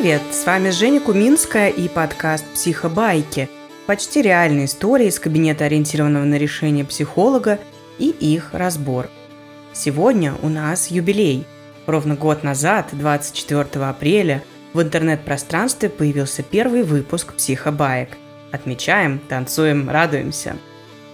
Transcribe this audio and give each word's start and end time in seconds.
Привет, 0.00 0.22
с 0.30 0.46
вами 0.46 0.70
Женя 0.70 1.00
Куминская 1.00 1.70
и 1.70 1.88
подкаст 1.88 2.44
«Психобайки». 2.54 3.50
Почти 3.88 4.22
реальные 4.22 4.66
истории 4.66 5.08
из 5.08 5.18
кабинета, 5.18 5.64
ориентированного 5.64 6.24
на 6.24 6.36
решение 6.36 6.84
психолога, 6.84 7.58
и 7.98 8.10
их 8.10 8.50
разбор. 8.52 9.08
Сегодня 9.72 10.36
у 10.40 10.50
нас 10.50 10.92
юбилей. 10.92 11.44
Ровно 11.86 12.14
год 12.14 12.44
назад, 12.44 12.90
24 12.92 13.84
апреля, 13.86 14.44
в 14.72 14.80
интернет-пространстве 14.80 15.88
появился 15.88 16.44
первый 16.44 16.84
выпуск 16.84 17.34
«Психобаек». 17.34 18.10
Отмечаем, 18.52 19.18
танцуем, 19.18 19.90
радуемся. 19.90 20.58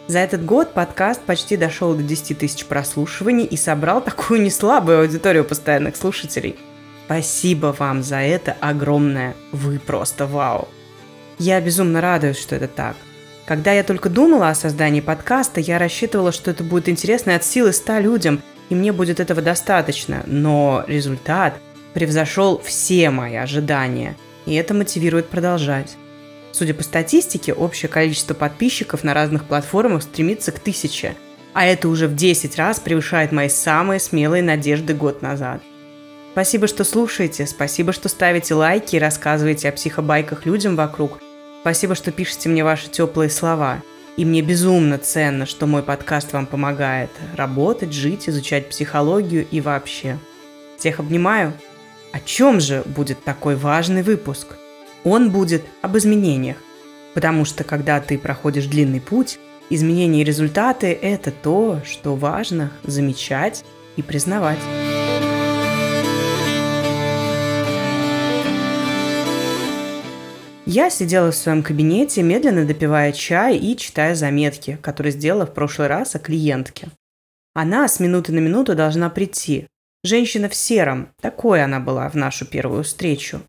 За 0.08 0.18
этот 0.18 0.44
год 0.44 0.74
подкаст 0.74 1.22
почти 1.22 1.56
дошел 1.56 1.94
до 1.94 2.02
10 2.02 2.38
тысяч 2.38 2.66
прослушиваний 2.66 3.46
и 3.46 3.56
собрал 3.56 4.02
такую 4.02 4.42
неслабую 4.42 5.00
аудиторию 5.00 5.46
постоянных 5.46 5.96
слушателей– 5.96 6.56
Спасибо 7.06 7.74
вам 7.78 8.02
за 8.02 8.16
это 8.16 8.56
огромное. 8.60 9.34
Вы 9.52 9.78
просто 9.78 10.26
вау. 10.26 10.68
Я 11.38 11.60
безумно 11.60 12.00
радуюсь, 12.00 12.38
что 12.38 12.56
это 12.56 12.66
так. 12.66 12.96
Когда 13.44 13.72
я 13.72 13.84
только 13.84 14.08
думала 14.08 14.48
о 14.48 14.54
создании 14.54 15.00
подкаста, 15.00 15.60
я 15.60 15.78
рассчитывала, 15.78 16.32
что 16.32 16.50
это 16.50 16.64
будет 16.64 16.88
интересно 16.88 17.34
от 17.34 17.44
силы 17.44 17.74
100 17.74 17.98
людям, 17.98 18.42
и 18.70 18.74
мне 18.74 18.90
будет 18.90 19.20
этого 19.20 19.42
достаточно. 19.42 20.22
Но 20.26 20.82
результат 20.86 21.58
превзошел 21.92 22.58
все 22.64 23.10
мои 23.10 23.34
ожидания, 23.34 24.16
и 24.46 24.54
это 24.54 24.72
мотивирует 24.72 25.28
продолжать. 25.28 25.96
Судя 26.52 26.72
по 26.72 26.82
статистике, 26.82 27.52
общее 27.52 27.90
количество 27.90 28.32
подписчиков 28.32 29.04
на 29.04 29.12
разных 29.12 29.44
платформах 29.44 30.04
стремится 30.04 30.52
к 30.52 30.58
тысяче, 30.58 31.16
а 31.52 31.66
это 31.66 31.88
уже 31.88 32.08
в 32.08 32.14
10 32.14 32.56
раз 32.56 32.80
превышает 32.80 33.30
мои 33.30 33.50
самые 33.50 34.00
смелые 34.00 34.42
надежды 34.42 34.94
год 34.94 35.20
назад– 35.20 35.60
Спасибо, 36.34 36.66
что 36.66 36.82
слушаете, 36.82 37.46
спасибо, 37.46 37.92
что 37.92 38.08
ставите 38.08 38.54
лайки 38.54 38.96
и 38.96 38.98
рассказываете 38.98 39.68
о 39.68 39.72
психобайках 39.72 40.46
людям 40.46 40.74
вокруг. 40.74 41.20
Спасибо, 41.60 41.94
что 41.94 42.10
пишете 42.10 42.48
мне 42.48 42.64
ваши 42.64 42.90
теплые 42.90 43.30
слова. 43.30 43.80
И 44.16 44.24
мне 44.24 44.42
безумно 44.42 44.98
ценно, 44.98 45.46
что 45.46 45.68
мой 45.68 45.84
подкаст 45.84 46.32
вам 46.32 46.46
помогает 46.46 47.10
работать, 47.36 47.92
жить, 47.92 48.28
изучать 48.28 48.68
психологию 48.68 49.46
и 49.48 49.60
вообще. 49.60 50.18
Всех 50.76 50.98
обнимаю. 50.98 51.52
О 52.10 52.18
чем 52.18 52.58
же 52.58 52.82
будет 52.84 53.22
такой 53.22 53.54
важный 53.54 54.02
выпуск? 54.02 54.56
Он 55.04 55.30
будет 55.30 55.62
об 55.82 55.96
изменениях. 55.96 56.56
Потому 57.14 57.44
что 57.44 57.62
когда 57.62 58.00
ты 58.00 58.18
проходишь 58.18 58.66
длинный 58.66 59.00
путь, 59.00 59.38
изменения 59.70 60.22
и 60.22 60.24
результаты– 60.24 60.98
это 61.00 61.30
то, 61.30 61.80
что 61.84 62.16
важно 62.16 62.72
замечать 62.82 63.64
и 63.94 64.02
признавать. 64.02 64.58
Я 70.66 70.88
сидела 70.88 71.30
в 71.30 71.36
своем 71.36 71.62
кабинете, 71.62 72.22
медленно 72.22 72.64
допивая 72.64 73.12
чай 73.12 73.58
и 73.58 73.76
читая 73.76 74.14
заметки, 74.14 74.78
которые 74.80 75.12
сделала 75.12 75.44
в 75.44 75.52
прошлый 75.52 75.88
раз 75.88 76.14
о 76.14 76.18
клиентке. 76.18 76.88
Она 77.52 77.86
с 77.86 78.00
минуты 78.00 78.32
на 78.32 78.38
минуту 78.38 78.74
должна 78.74 79.10
прийти. 79.10 79.66
Женщина 80.02 80.48
в 80.48 80.54
сером, 80.54 81.10
такой 81.20 81.62
она 81.62 81.80
была 81.80 82.08
в 82.08 82.14
нашу 82.14 82.46
первую 82.46 82.82
встречу. 82.82 83.42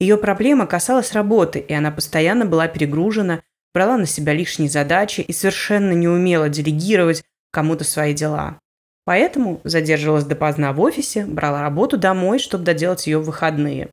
Ее 0.00 0.16
проблема 0.16 0.66
касалась 0.66 1.12
работы, 1.12 1.58
и 1.58 1.72
она 1.74 1.90
постоянно 1.90 2.46
была 2.46 2.66
перегружена, 2.66 3.42
брала 3.74 3.98
на 3.98 4.06
себя 4.06 4.32
лишние 4.32 4.70
задачи 4.70 5.20
и 5.20 5.32
совершенно 5.34 5.92
не 5.92 6.08
умела 6.08 6.48
делегировать 6.48 7.24
кому-то 7.52 7.84
свои 7.84 8.14
дела. 8.14 8.58
Поэтому 9.04 9.60
задерживалась 9.64 10.24
допоздна 10.24 10.72
в 10.72 10.80
офисе, 10.80 11.26
брала 11.26 11.60
работу 11.60 11.98
домой, 11.98 12.38
чтобы 12.38 12.64
доделать 12.64 13.06
ее 13.06 13.18
в 13.18 13.26
выходные. 13.26 13.90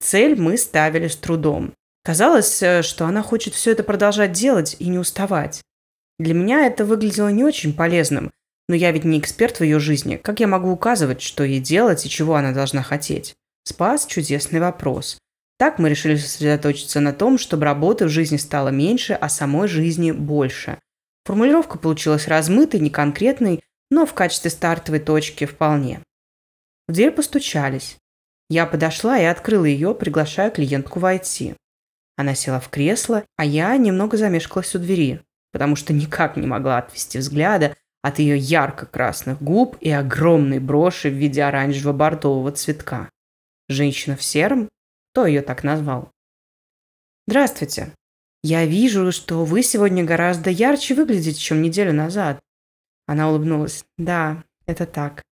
Цель 0.00 0.40
мы 0.40 0.56
ставили 0.56 1.08
с 1.08 1.16
трудом. 1.16 1.72
Казалось, 2.04 2.62
э, 2.62 2.82
что 2.82 3.06
она 3.06 3.22
хочет 3.22 3.54
все 3.54 3.72
это 3.72 3.82
продолжать 3.82 4.32
делать 4.32 4.76
и 4.78 4.88
не 4.88 4.98
уставать. 4.98 5.62
Для 6.18 6.34
меня 6.34 6.66
это 6.66 6.84
выглядело 6.84 7.28
не 7.28 7.42
очень 7.42 7.72
полезным, 7.72 8.30
но 8.68 8.74
я 8.74 8.92
ведь 8.92 9.04
не 9.04 9.18
эксперт 9.18 9.58
в 9.58 9.64
ее 9.64 9.78
жизни. 9.78 10.16
Как 10.16 10.38
я 10.40 10.46
могу 10.46 10.70
указывать, 10.70 11.22
что 11.22 11.44
ей 11.44 11.60
делать 11.60 12.04
и 12.04 12.10
чего 12.10 12.36
она 12.36 12.52
должна 12.52 12.82
хотеть? 12.82 13.34
Спас 13.64 14.04
чудесный 14.04 14.60
вопрос. 14.60 15.18
Так 15.58 15.78
мы 15.78 15.88
решили 15.88 16.16
сосредоточиться 16.16 17.00
на 17.00 17.12
том, 17.12 17.38
чтобы 17.38 17.64
работы 17.64 18.04
в 18.04 18.10
жизни 18.10 18.36
стало 18.36 18.68
меньше, 18.68 19.14
а 19.14 19.30
самой 19.30 19.66
жизни 19.66 20.12
больше. 20.12 20.78
Формулировка 21.24 21.78
получилась 21.78 22.28
размытой, 22.28 22.80
неконкретной, 22.80 23.62
но 23.90 24.04
в 24.04 24.12
качестве 24.12 24.50
стартовой 24.50 25.00
точки 25.00 25.46
вполне. 25.46 26.00
В 26.86 26.92
дверь 26.92 27.12
постучались. 27.12 27.96
Я 28.50 28.66
подошла 28.66 29.18
и 29.18 29.24
открыла 29.24 29.64
ее, 29.64 29.94
приглашая 29.94 30.50
клиентку 30.50 31.00
войти. 31.00 31.54
Она 32.16 32.34
села 32.34 32.60
в 32.60 32.68
кресло, 32.68 33.24
а 33.36 33.44
я 33.44 33.76
немного 33.76 34.16
замешкалась 34.16 34.74
у 34.74 34.78
двери, 34.78 35.20
потому 35.52 35.76
что 35.76 35.92
никак 35.92 36.36
не 36.36 36.46
могла 36.46 36.78
отвести 36.78 37.18
взгляда 37.18 37.76
от 38.02 38.18
ее 38.18 38.36
ярко-красных 38.36 39.42
губ 39.42 39.76
и 39.80 39.90
огромной 39.90 40.58
броши 40.58 41.08
в 41.08 41.14
виде 41.14 41.42
оранжево-бордового 41.42 42.52
цветка. 42.52 43.10
Женщина 43.68 44.16
в 44.16 44.22
сером? 44.22 44.68
Кто 45.12 45.26
ее 45.26 45.42
так 45.42 45.64
назвал? 45.64 46.10
«Здравствуйте. 47.26 47.94
Я 48.42 48.66
вижу, 48.66 49.10
что 49.10 49.46
вы 49.46 49.62
сегодня 49.62 50.04
гораздо 50.04 50.50
ярче 50.50 50.94
выглядите, 50.94 51.38
чем 51.38 51.62
неделю 51.62 51.94
назад». 51.94 52.40
Она 53.06 53.30
улыбнулась. 53.30 53.84
«Да, 53.96 54.44
это 54.66 54.84
так. 54.84 55.22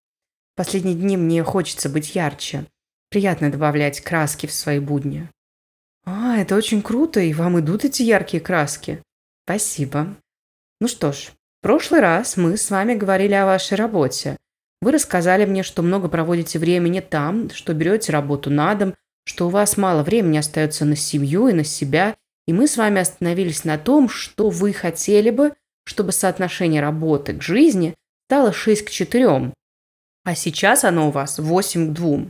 В 0.54 0.56
последние 0.56 0.94
дни 0.94 1.19
мне 1.19 1.44
хочется 1.44 1.91
быть 1.91 2.15
ярче. 2.15 2.65
Приятно 3.10 3.50
добавлять 3.50 4.00
краски 4.00 4.47
в 4.47 4.53
свои 4.53 4.78
будни. 4.78 5.28
А, 6.32 6.38
это 6.38 6.56
очень 6.56 6.81
круто, 6.81 7.20
и 7.20 7.34
вам 7.34 7.60
идут 7.60 7.84
эти 7.84 8.03
яркие 8.03 8.43
краски. 8.43 9.03
Спасибо. 9.44 10.16
Ну 10.81 10.88
что 10.88 11.12
ж, 11.12 11.26
в 11.26 11.62
прошлый 11.62 12.00
раз 12.00 12.38
мы 12.38 12.56
с 12.56 12.70
вами 12.70 12.94
говорили 12.94 13.34
о 13.34 13.44
вашей 13.44 13.76
работе. 13.76 14.38
Вы 14.81 14.92
рассказали 14.92 15.44
мне, 15.44 15.62
что 15.62 15.82
много 15.82 16.09
проводите 16.09 16.59
времени 16.59 17.00
там, 17.00 17.50
что 17.50 17.75
берете 17.75 18.12
работу 18.12 18.48
на 18.48 18.75
дом, 18.75 18.94
что 19.26 19.48
у 19.48 19.50
вас 19.50 19.76
мало 19.76 20.03
времени 20.03 20.38
остается 20.38 20.87
на 20.87 20.97
семью 20.97 21.48
и 21.48 21.53
на 21.53 21.65
себя, 21.65 22.16
и 22.47 22.54
мы 22.54 22.66
с 22.66 22.78
вами 22.78 23.03
остановились 23.03 23.65
на 23.65 23.76
том, 23.76 24.09
что 24.09 24.48
вы 24.48 24.72
хотели 24.72 25.28
бы, 25.28 25.53
чтобы 25.84 26.12
соотношение 26.12 26.81
работы 26.81 27.34
к 27.34 27.42
жизни 27.42 27.94
стало 28.26 28.54
6 28.54 28.87
к 28.87 28.91
4, 28.91 29.53
а 30.25 30.34
сейчас 30.34 30.84
оно 30.84 31.09
у 31.09 31.10
вас 31.10 31.38
8 31.38 31.91
к 31.91 31.92
2. 31.92 32.21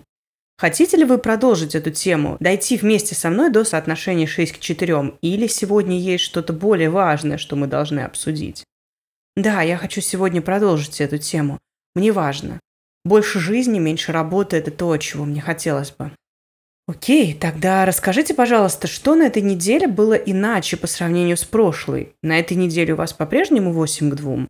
Хотите 0.58 0.96
ли 0.96 1.04
вы 1.04 1.18
продолжить 1.18 1.74
эту 1.74 1.90
тему, 1.90 2.36
дойти 2.38 2.76
вместе 2.76 3.14
со 3.14 3.30
мной 3.30 3.50
до 3.50 3.64
соотношения 3.64 4.26
6 4.26 4.52
к 4.52 4.58
4, 4.58 5.14
или 5.20 5.46
сегодня 5.46 5.98
есть 5.98 6.24
что-то 6.24 6.52
более 6.52 6.90
важное, 6.90 7.38
что 7.38 7.56
мы 7.56 7.66
должны 7.66 8.00
обсудить? 8.00 8.64
Да, 9.36 9.62
я 9.62 9.76
хочу 9.76 10.00
сегодня 10.00 10.42
продолжить 10.42 11.00
эту 11.00 11.18
тему. 11.18 11.58
Мне 11.94 12.12
важно. 12.12 12.60
Больше 13.04 13.40
жизни, 13.40 13.78
меньше 13.78 14.12
работы– 14.12 14.56
это 14.58 14.70
то, 14.70 14.96
чего 14.98 15.24
мне 15.24 15.40
хотелось 15.40 15.90
бы. 15.90 16.12
Окей, 16.86 17.34
тогда 17.34 17.84
расскажите, 17.86 18.34
пожалуйста, 18.34 18.86
что 18.86 19.14
на 19.14 19.24
этой 19.24 19.42
неделе 19.42 19.86
было 19.86 20.14
иначе 20.14 20.76
по 20.76 20.86
сравнению 20.86 21.36
с 21.36 21.44
прошлой? 21.44 22.14
На 22.22 22.38
этой 22.38 22.56
неделе 22.56 22.92
у 22.92 22.96
вас 22.96 23.12
по-прежнему 23.12 23.72
8 23.72 24.10
к 24.10 24.14
2? 24.14 24.46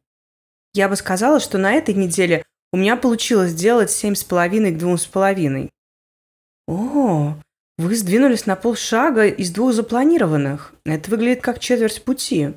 Я 0.75 0.89
бы 0.89 0.97
сказала, 0.97 1.41
что 1.41 1.59
на 1.59 1.73
этой 1.73 1.95
неделе 1.95 2.45
у 2.73 2.79
меня 2.79 2.97
получилось 2.97 3.51
сделать 3.51 3.91
7,5 3.91 4.73
к 4.73 4.83
2,5. 4.83 5.71
О, 6.67 7.35
вы 7.79 7.97
сдвинулись 7.97 8.47
на 8.47 8.57
полшага 8.57 9.27
из 9.27 9.51
двух 9.51 9.73
запланированных. 9.73 10.75
Это 10.85 11.11
выглядит 11.11 11.43
как 11.43 11.59
четверть 11.59 12.05
пути. 12.05 12.55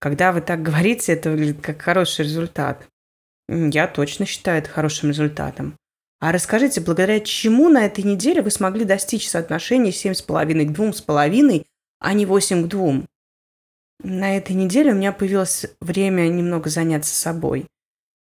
Когда 0.00 0.32
вы 0.32 0.40
так 0.40 0.62
говорите, 0.62 1.12
это 1.12 1.30
выглядит 1.30 1.62
как 1.62 1.80
хороший 1.80 2.24
результат. 2.24 2.86
Я 3.48 3.86
точно 3.86 4.26
считаю 4.26 4.58
это 4.58 4.68
хорошим 4.68 5.10
результатом. 5.10 5.76
А 6.20 6.32
расскажите, 6.32 6.80
благодаря 6.80 7.20
чему 7.20 7.68
на 7.68 7.84
этой 7.84 8.04
неделе 8.04 8.42
вы 8.42 8.50
смогли 8.50 8.84
достичь 8.84 9.28
соотношения 9.28 9.90
7,5 9.90 10.64
к 10.66 10.78
2,5, 10.78 11.64
а 12.00 12.12
не 12.12 12.26
8 12.26 12.64
к 12.64 12.68
2? 12.68 13.02
На 14.02 14.36
этой 14.36 14.54
неделе 14.54 14.92
у 14.92 14.94
меня 14.94 15.12
появилось 15.12 15.66
время 15.80 16.28
немного 16.28 16.70
заняться 16.70 17.14
собой. 17.14 17.66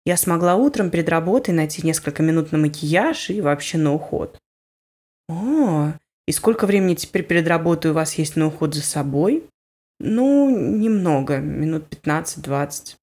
Я 0.06 0.18
смогла 0.18 0.56
утром 0.56 0.90
перед 0.90 1.08
работой 1.10 1.54
найти 1.54 1.86
несколько 1.86 2.24
минут 2.24 2.52
на 2.52 2.58
макияж 2.58 3.30
и 3.30 3.42
вообще 3.42 3.78
на 3.78 3.94
уход. 3.94 4.38
О, 5.30 5.94
и 6.28 6.32
сколько 6.32 6.66
времени 6.66 6.96
теперь 6.96 7.24
перед 7.24 7.48
работой 7.48 7.92
у 7.92 7.94
вас 7.94 8.14
есть 8.16 8.36
на 8.36 8.48
уход 8.48 8.74
за 8.74 8.82
собой? 8.82 9.46
Ну, 10.00 10.50
немного, 10.50 11.38
минут 11.38 11.86
15-20. 11.90 12.96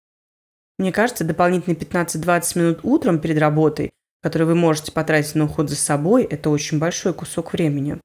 Мне 0.79 0.93
кажется, 0.93 1.25
дополнительные 1.25 1.79
15-20 1.79 2.59
минут 2.59 2.81
утром 2.83 3.19
перед 3.19 3.39
работой, 3.39 3.91
которые 4.23 4.49
вы 4.49 4.55
можете 4.55 4.93
потратить 4.93 5.35
на 5.35 5.45
уход 5.45 5.71
за 5.71 5.77
собой, 5.77 6.25
это 6.25 6.51
очень 6.51 6.79
большой 6.79 7.15
кусок 7.15 7.53
времени. 7.53 8.01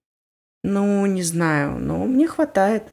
Ну, 0.63 1.06
не 1.06 1.23
знаю, 1.23 1.79
но 1.79 2.06
мне 2.06 2.27
хватает. 2.27 2.83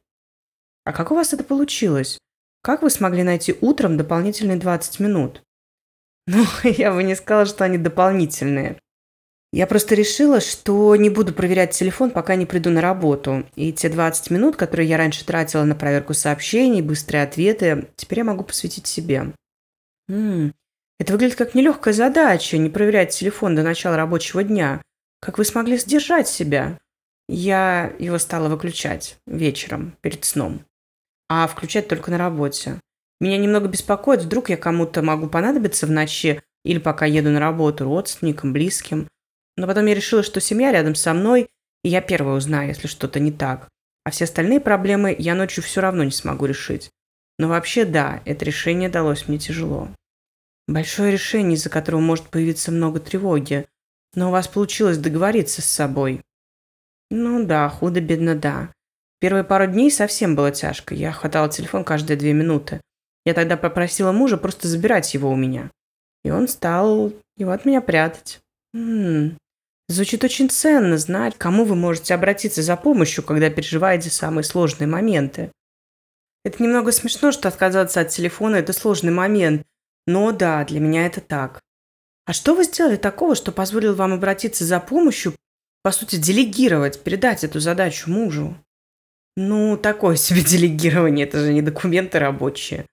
А 0.84 0.92
как 0.92 1.10
у 1.10 1.14
вас 1.14 1.32
это 1.32 1.44
получилось? 1.44 2.18
Как 2.62 2.82
вы 2.82 2.90
смогли 2.90 3.22
найти 3.22 3.56
утром 3.60 3.96
дополнительные 3.96 4.56
20 4.58 5.00
минут? 5.00 5.42
Ну, 6.26 6.44
я 6.64 6.92
бы 6.92 7.02
не 7.02 7.14
сказала, 7.14 7.46
что 7.46 7.64
они 7.64 7.78
дополнительные. 7.78 8.78
Я 9.54 9.66
просто 9.66 9.94
решила, 9.94 10.40
что 10.40 10.96
не 10.96 11.10
буду 11.10 11.34
проверять 11.34 11.72
телефон, 11.72 12.10
пока 12.10 12.36
не 12.36 12.46
приду 12.46 12.70
на 12.70 12.80
работу. 12.80 13.44
И 13.54 13.70
те 13.72 13.90
20 13.90 14.30
минут, 14.30 14.56
которые 14.56 14.88
я 14.88 14.96
раньше 14.96 15.26
тратила 15.26 15.64
на 15.64 15.74
проверку 15.74 16.14
сообщений, 16.14 16.80
быстрые 16.80 17.24
ответы, 17.24 17.88
теперь 17.96 18.20
я 18.20 18.24
могу 18.24 18.44
посвятить 18.44 18.86
себе. 18.86 19.32
М-м, 20.08 20.54
это 20.98 21.12
выглядит 21.12 21.36
как 21.36 21.54
нелегкая 21.54 21.92
задача, 21.92 22.56
не 22.56 22.70
проверять 22.70 23.10
телефон 23.10 23.54
до 23.54 23.62
начала 23.62 23.96
рабочего 23.96 24.42
дня. 24.42 24.80
Как 25.20 25.36
вы 25.36 25.44
смогли 25.44 25.76
сдержать 25.76 26.28
себя? 26.28 26.78
Я 27.28 27.92
его 27.98 28.18
стала 28.18 28.48
выключать 28.48 29.18
вечером, 29.26 29.96
перед 30.00 30.24
сном. 30.24 30.64
А 31.28 31.46
включать 31.46 31.88
только 31.88 32.10
на 32.10 32.18
работе. 32.18 32.80
Меня 33.20 33.36
немного 33.36 33.68
беспокоит, 33.68 34.22
вдруг 34.22 34.48
я 34.48 34.56
кому-то 34.56 35.02
могу 35.02 35.28
понадобиться 35.28 35.86
в 35.86 35.90
ночи 35.90 36.42
или 36.64 36.78
пока 36.78 37.04
еду 37.04 37.30
на 37.30 37.38
работу 37.38 37.84
родственникам, 37.84 38.52
близким. 38.52 39.08
Но 39.56 39.66
потом 39.66 39.86
я 39.86 39.94
решила, 39.94 40.22
что 40.22 40.40
семья 40.40 40.72
рядом 40.72 40.94
со 40.94 41.12
мной, 41.14 41.48
и 41.84 41.88
я 41.88 42.00
первая 42.00 42.36
узнаю, 42.36 42.68
если 42.68 42.86
что-то 42.86 43.20
не 43.20 43.32
так. 43.32 43.68
А 44.04 44.10
все 44.10 44.24
остальные 44.24 44.60
проблемы 44.60 45.14
я 45.18 45.34
ночью 45.34 45.62
все 45.62 45.80
равно 45.80 46.04
не 46.04 46.10
смогу 46.10 46.46
решить. 46.46 46.90
Но 47.38 47.48
вообще 47.48 47.84
да, 47.84 48.22
это 48.24 48.44
решение 48.44 48.88
далось 48.88 49.28
мне 49.28 49.38
тяжело. 49.38 49.88
Большое 50.68 51.12
решение, 51.12 51.56
из-за 51.56 51.70
которого 51.70 52.00
может 52.00 52.28
появиться 52.28 52.70
много 52.70 53.00
тревоги. 53.00 53.66
Но 54.14 54.28
у 54.28 54.30
вас 54.30 54.48
получилось 54.48 54.98
договориться 54.98 55.62
с 55.62 55.66
собой. 55.66 56.20
Ну 57.10 57.44
да, 57.44 57.68
худо-бедно 57.68 58.34
да. 58.34 58.72
Первые 59.20 59.44
пару 59.44 59.66
дней 59.66 59.90
совсем 59.90 60.34
было 60.34 60.50
тяжко. 60.50 60.94
Я 60.94 61.12
хватала 61.12 61.48
телефон 61.48 61.84
каждые 61.84 62.16
две 62.16 62.32
минуты. 62.32 62.80
Я 63.24 63.34
тогда 63.34 63.56
попросила 63.56 64.12
мужа 64.12 64.36
просто 64.36 64.68
забирать 64.68 65.14
его 65.14 65.30
у 65.30 65.36
меня. 65.36 65.70
И 66.24 66.30
он 66.30 66.48
стал 66.48 67.12
его 67.36 67.52
от 67.52 67.64
меня 67.64 67.80
прятать. 67.80 68.40
М-м, 68.74 69.36
Звучит 69.92 70.24
очень 70.24 70.48
ценно 70.48 70.96
знать, 70.96 71.34
кому 71.36 71.66
вы 71.66 71.74
можете 71.74 72.14
обратиться 72.14 72.62
за 72.62 72.76
помощью, 72.78 73.22
когда 73.22 73.50
переживаете 73.50 74.08
самые 74.08 74.42
сложные 74.42 74.88
моменты. 74.88 75.52
Это 76.46 76.62
немного 76.62 76.92
смешно, 76.92 77.30
что 77.30 77.48
отказаться 77.48 78.00
от 78.00 78.08
телефона– 78.08 78.56
это 78.56 78.72
сложный 78.72 79.12
момент. 79.12 79.64
Но 80.06 80.32
да, 80.32 80.64
для 80.64 80.80
меня 80.80 81.04
это 81.04 81.20
так. 81.20 81.60
А 82.24 82.32
что 82.32 82.54
вы 82.54 82.64
сделали 82.64 82.96
такого, 82.96 83.34
что 83.34 83.52
позволило 83.52 83.94
вам 83.94 84.14
обратиться 84.14 84.64
за 84.64 84.80
помощью, 84.80 85.34
по 85.82 85.90
сути, 85.90 86.16
делегировать, 86.16 87.02
передать 87.02 87.44
эту 87.44 87.60
задачу 87.60 88.10
мужу? 88.10 88.56
Ну, 89.36 89.76
такое 89.76 90.16
себе 90.16 90.40
делегирование, 90.42 91.26
это 91.26 91.38
же 91.38 91.52
не 91.52 91.60
документы 91.60 92.18
рабочие. 92.18 92.86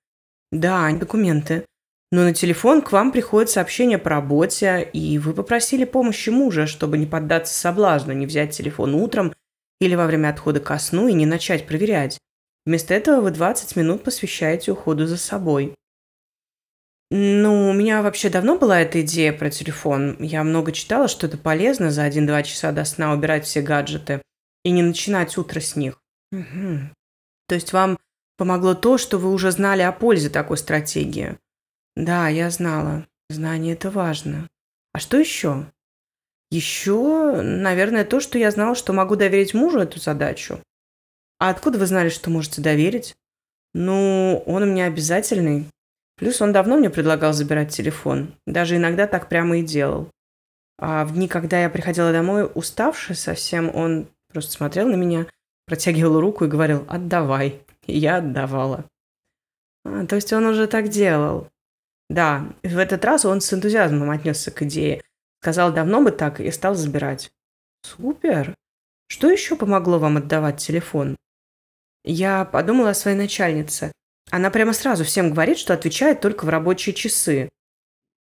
Да, 0.51 0.91
документы. 0.91 1.65
Но 2.11 2.23
на 2.23 2.33
телефон 2.33 2.81
к 2.81 2.91
вам 2.91 3.11
приходит 3.11 3.51
сообщение 3.51 3.99
по 3.99 4.09
работе, 4.09 4.89
и 4.93 5.19
вы 5.19 5.33
попросили 5.33 5.85
помощи 5.85 6.29
мужа, 6.29 6.65
чтобы 6.65 6.97
не 6.97 7.05
поддаться 7.05 7.53
соблазну, 7.53 8.13
не 8.13 8.25
взять 8.25 8.55
телефон 8.55 8.95
утром 8.95 9.33
или 9.79 9.95
во 9.95 10.07
время 10.07 10.29
отхода 10.29 10.59
ко 10.59 10.79
сну 10.79 11.07
и 11.07 11.13
не 11.13 11.25
начать 11.25 11.67
проверять. 11.67 12.17
Вместо 12.65 12.93
этого 12.93 13.21
вы 13.21 13.31
20 13.31 13.75
минут 13.75 14.03
посвящаете 14.03 14.71
уходу 14.71 15.05
за 15.05 15.17
собой. 15.17 15.75
Ну, 17.11 17.69
у 17.69 17.73
меня 17.73 18.01
вообще 18.01 18.29
давно 18.29 18.57
была 18.57 18.81
эта 18.81 19.01
идея 19.01 19.33
про 19.33 19.49
телефон. 19.49 20.17
Я 20.19 20.43
много 20.43 20.71
читала, 20.71 21.07
что 21.07 21.25
это 21.25 21.37
полезно 21.37 21.89
за 21.89 22.07
1-2 22.07 22.43
часа 22.43 22.71
до 22.71 22.85
сна 22.85 23.13
убирать 23.13 23.45
все 23.45 23.61
гаджеты 23.61 24.21
и 24.63 24.71
не 24.71 24.83
начинать 24.83 25.37
утро 25.37 25.59
с 25.59 25.75
них. 25.75 25.99
Угу. 26.31 26.91
То 27.47 27.55
есть 27.55 27.73
вам 27.73 27.97
помогло 28.37 28.75
то, 28.75 28.97
что 28.97 29.17
вы 29.17 29.31
уже 29.31 29.51
знали 29.51 29.81
о 29.81 29.91
пользе 29.91 30.29
такой 30.29 30.57
стратегии. 30.57 31.37
Да, 31.99 32.29
я 32.29 32.49
знала. 32.49 33.05
Знание– 33.29 33.73
это 33.75 33.91
важно. 33.91 34.47
А 34.93 34.99
что 34.99 35.17
еще? 35.17 35.65
Еще, 36.49 37.41
наверное, 37.41 38.05
то, 38.05 38.21
что 38.21 38.37
я 38.37 38.51
знала, 38.51 38.73
что 38.73 38.93
могу 38.93 39.17
доверить 39.17 39.53
мужу 39.53 39.79
эту 39.79 39.99
задачу. 39.99 40.61
А 41.39 41.49
откуда 41.49 41.77
вы 41.77 41.85
знали, 41.87 42.07
что 42.07 42.29
можете 42.29 42.61
доверить? 42.61 43.17
Ну, 43.73 44.41
он 44.45 44.63
у 44.63 44.65
меня 44.65 44.85
обязательный. 44.85 45.65
Плюс 46.15 46.41
он 46.41 46.53
давно 46.53 46.77
мне 46.77 46.89
предлагал 46.89 47.33
забирать 47.33 47.75
телефон. 47.75 48.33
Даже 48.47 48.77
иногда 48.77 49.05
так 49.05 49.27
прямо 49.27 49.57
и 49.57 49.63
делал. 49.63 50.09
А 50.77 51.03
в 51.03 51.13
дни, 51.13 51.27
когда 51.27 51.61
я 51.61 51.69
приходила 51.69 52.13
домой 52.13 52.49
уставшая 52.55 53.17
совсем, 53.17 53.75
он 53.75 54.07
просто 54.31 54.53
смотрел 54.53 54.87
на 54.87 54.95
меня, 54.95 55.27
протягивал 55.65 56.21
руку 56.21 56.45
и 56.45 56.49
говорил 56.49 56.85
«отдавай». 56.87 57.61
И 57.87 57.97
я 57.97 58.17
отдавала. 58.17 58.85
А, 59.83 60.05
то 60.05 60.15
есть 60.15 60.31
он 60.31 60.45
уже 60.45 60.65
так 60.67 60.87
делал. 60.87 61.49
Да, 62.09 62.51
в 62.63 62.77
этот 62.77 63.05
раз 63.05 63.25
он 63.25 63.39
с 63.39 63.53
энтузиазмом 63.53 64.09
отнесся 64.09 64.51
к 64.51 64.63
идее. 64.63 65.01
Сказал, 65.41 65.71
давно 65.71 66.01
бы 66.01 66.11
так, 66.11 66.39
и 66.39 66.51
стал 66.51 66.75
забирать. 66.75 67.31
Супер. 67.83 68.55
Что 69.07 69.29
еще 69.29 69.55
помогло 69.55 69.99
вам 69.99 70.17
отдавать 70.17 70.57
телефон? 70.57 71.15
Я 72.03 72.45
подумала 72.45 72.91
о 72.91 72.95
своей 72.95 73.17
начальнице. 73.17 73.91
Она 74.31 74.49
прямо 74.49 74.73
сразу 74.73 75.03
всем 75.03 75.31
говорит, 75.31 75.57
что 75.57 75.73
отвечает 75.73 76.21
только 76.21 76.45
в 76.45 76.49
рабочие 76.49 76.93
часы. 76.93 77.49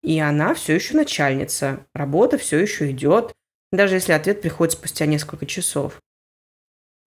И 0.03 0.19
она 0.19 0.53
все 0.53 0.75
еще 0.75 0.95
начальница. 0.95 1.85
Работа 1.93 2.37
все 2.37 2.59
еще 2.59 2.91
идет, 2.91 3.33
даже 3.71 3.95
если 3.95 4.11
ответ 4.11 4.41
приходит 4.41 4.73
спустя 4.73 5.05
несколько 5.05 5.45
часов. 5.45 5.99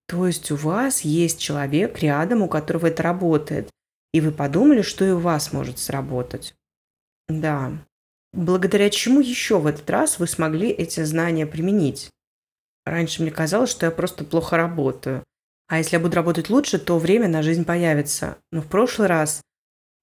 То 0.07 0.27
есть 0.27 0.51
у 0.51 0.55
вас 0.55 1.01
есть 1.01 1.39
человек 1.39 1.99
рядом, 1.99 2.41
у 2.41 2.49
которого 2.49 2.87
это 2.87 3.03
работает, 3.03 3.69
и 4.11 4.21
вы 4.21 4.31
подумали, 4.31 4.81
что 4.81 5.05
и 5.05 5.11
у 5.11 5.19
вас 5.19 5.53
может 5.53 5.79
сработать. 5.79 6.55
Да. 7.29 7.71
Благодаря 8.33 8.89
чему 8.89 9.21
еще 9.21 9.59
в 9.59 9.67
этот 9.67 9.89
раз 9.89 10.19
вы 10.19 10.27
смогли 10.27 10.69
эти 10.69 11.03
знания 11.03 11.45
применить? 11.45 12.09
Раньше 12.85 13.21
мне 13.21 13.31
казалось, 13.31 13.69
что 13.69 13.85
я 13.85 13.91
просто 13.91 14.23
плохо 14.23 14.57
работаю. 14.57 15.23
А 15.67 15.77
если 15.77 15.95
я 15.95 15.99
буду 15.99 16.15
работать 16.15 16.49
лучше, 16.49 16.79
то 16.79 16.97
время 16.97 17.27
на 17.27 17.43
жизнь 17.43 17.63
появится. 17.63 18.37
Но 18.51 18.61
в 18.61 18.67
прошлый 18.67 19.07
раз 19.07 19.41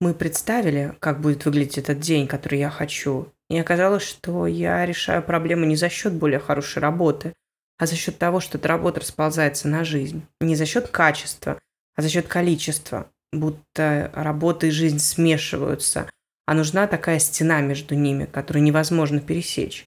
мы 0.00 0.14
представили, 0.14 0.94
как 1.00 1.20
будет 1.20 1.44
выглядеть 1.44 1.78
этот 1.78 1.98
день, 1.98 2.28
который 2.28 2.60
я 2.60 2.70
хочу. 2.70 3.32
И 3.50 3.58
оказалось, 3.58 4.04
что 4.04 4.46
я 4.46 4.86
решаю 4.86 5.22
проблемы 5.22 5.66
не 5.66 5.76
за 5.76 5.88
счет 5.88 6.12
более 6.12 6.38
хорошей 6.38 6.78
работы, 6.78 7.32
а 7.78 7.86
за 7.86 7.96
счет 7.96 8.18
того, 8.18 8.40
что 8.40 8.58
эта 8.58 8.68
работа 8.68 9.00
расползается 9.00 9.68
на 9.68 9.84
жизнь. 9.84 10.22
Не 10.40 10.54
за 10.54 10.66
счет 10.66 10.88
качества, 10.88 11.58
а 11.96 12.02
за 12.02 12.08
счет 12.08 12.28
количества. 12.28 13.10
Будто 13.32 14.10
работа 14.14 14.66
и 14.66 14.70
жизнь 14.70 14.98
смешиваются, 14.98 16.08
а 16.46 16.54
нужна 16.54 16.86
такая 16.86 17.18
стена 17.18 17.60
между 17.60 17.94
ними, 17.94 18.24
которую 18.24 18.62
невозможно 18.62 19.20
пересечь. 19.20 19.84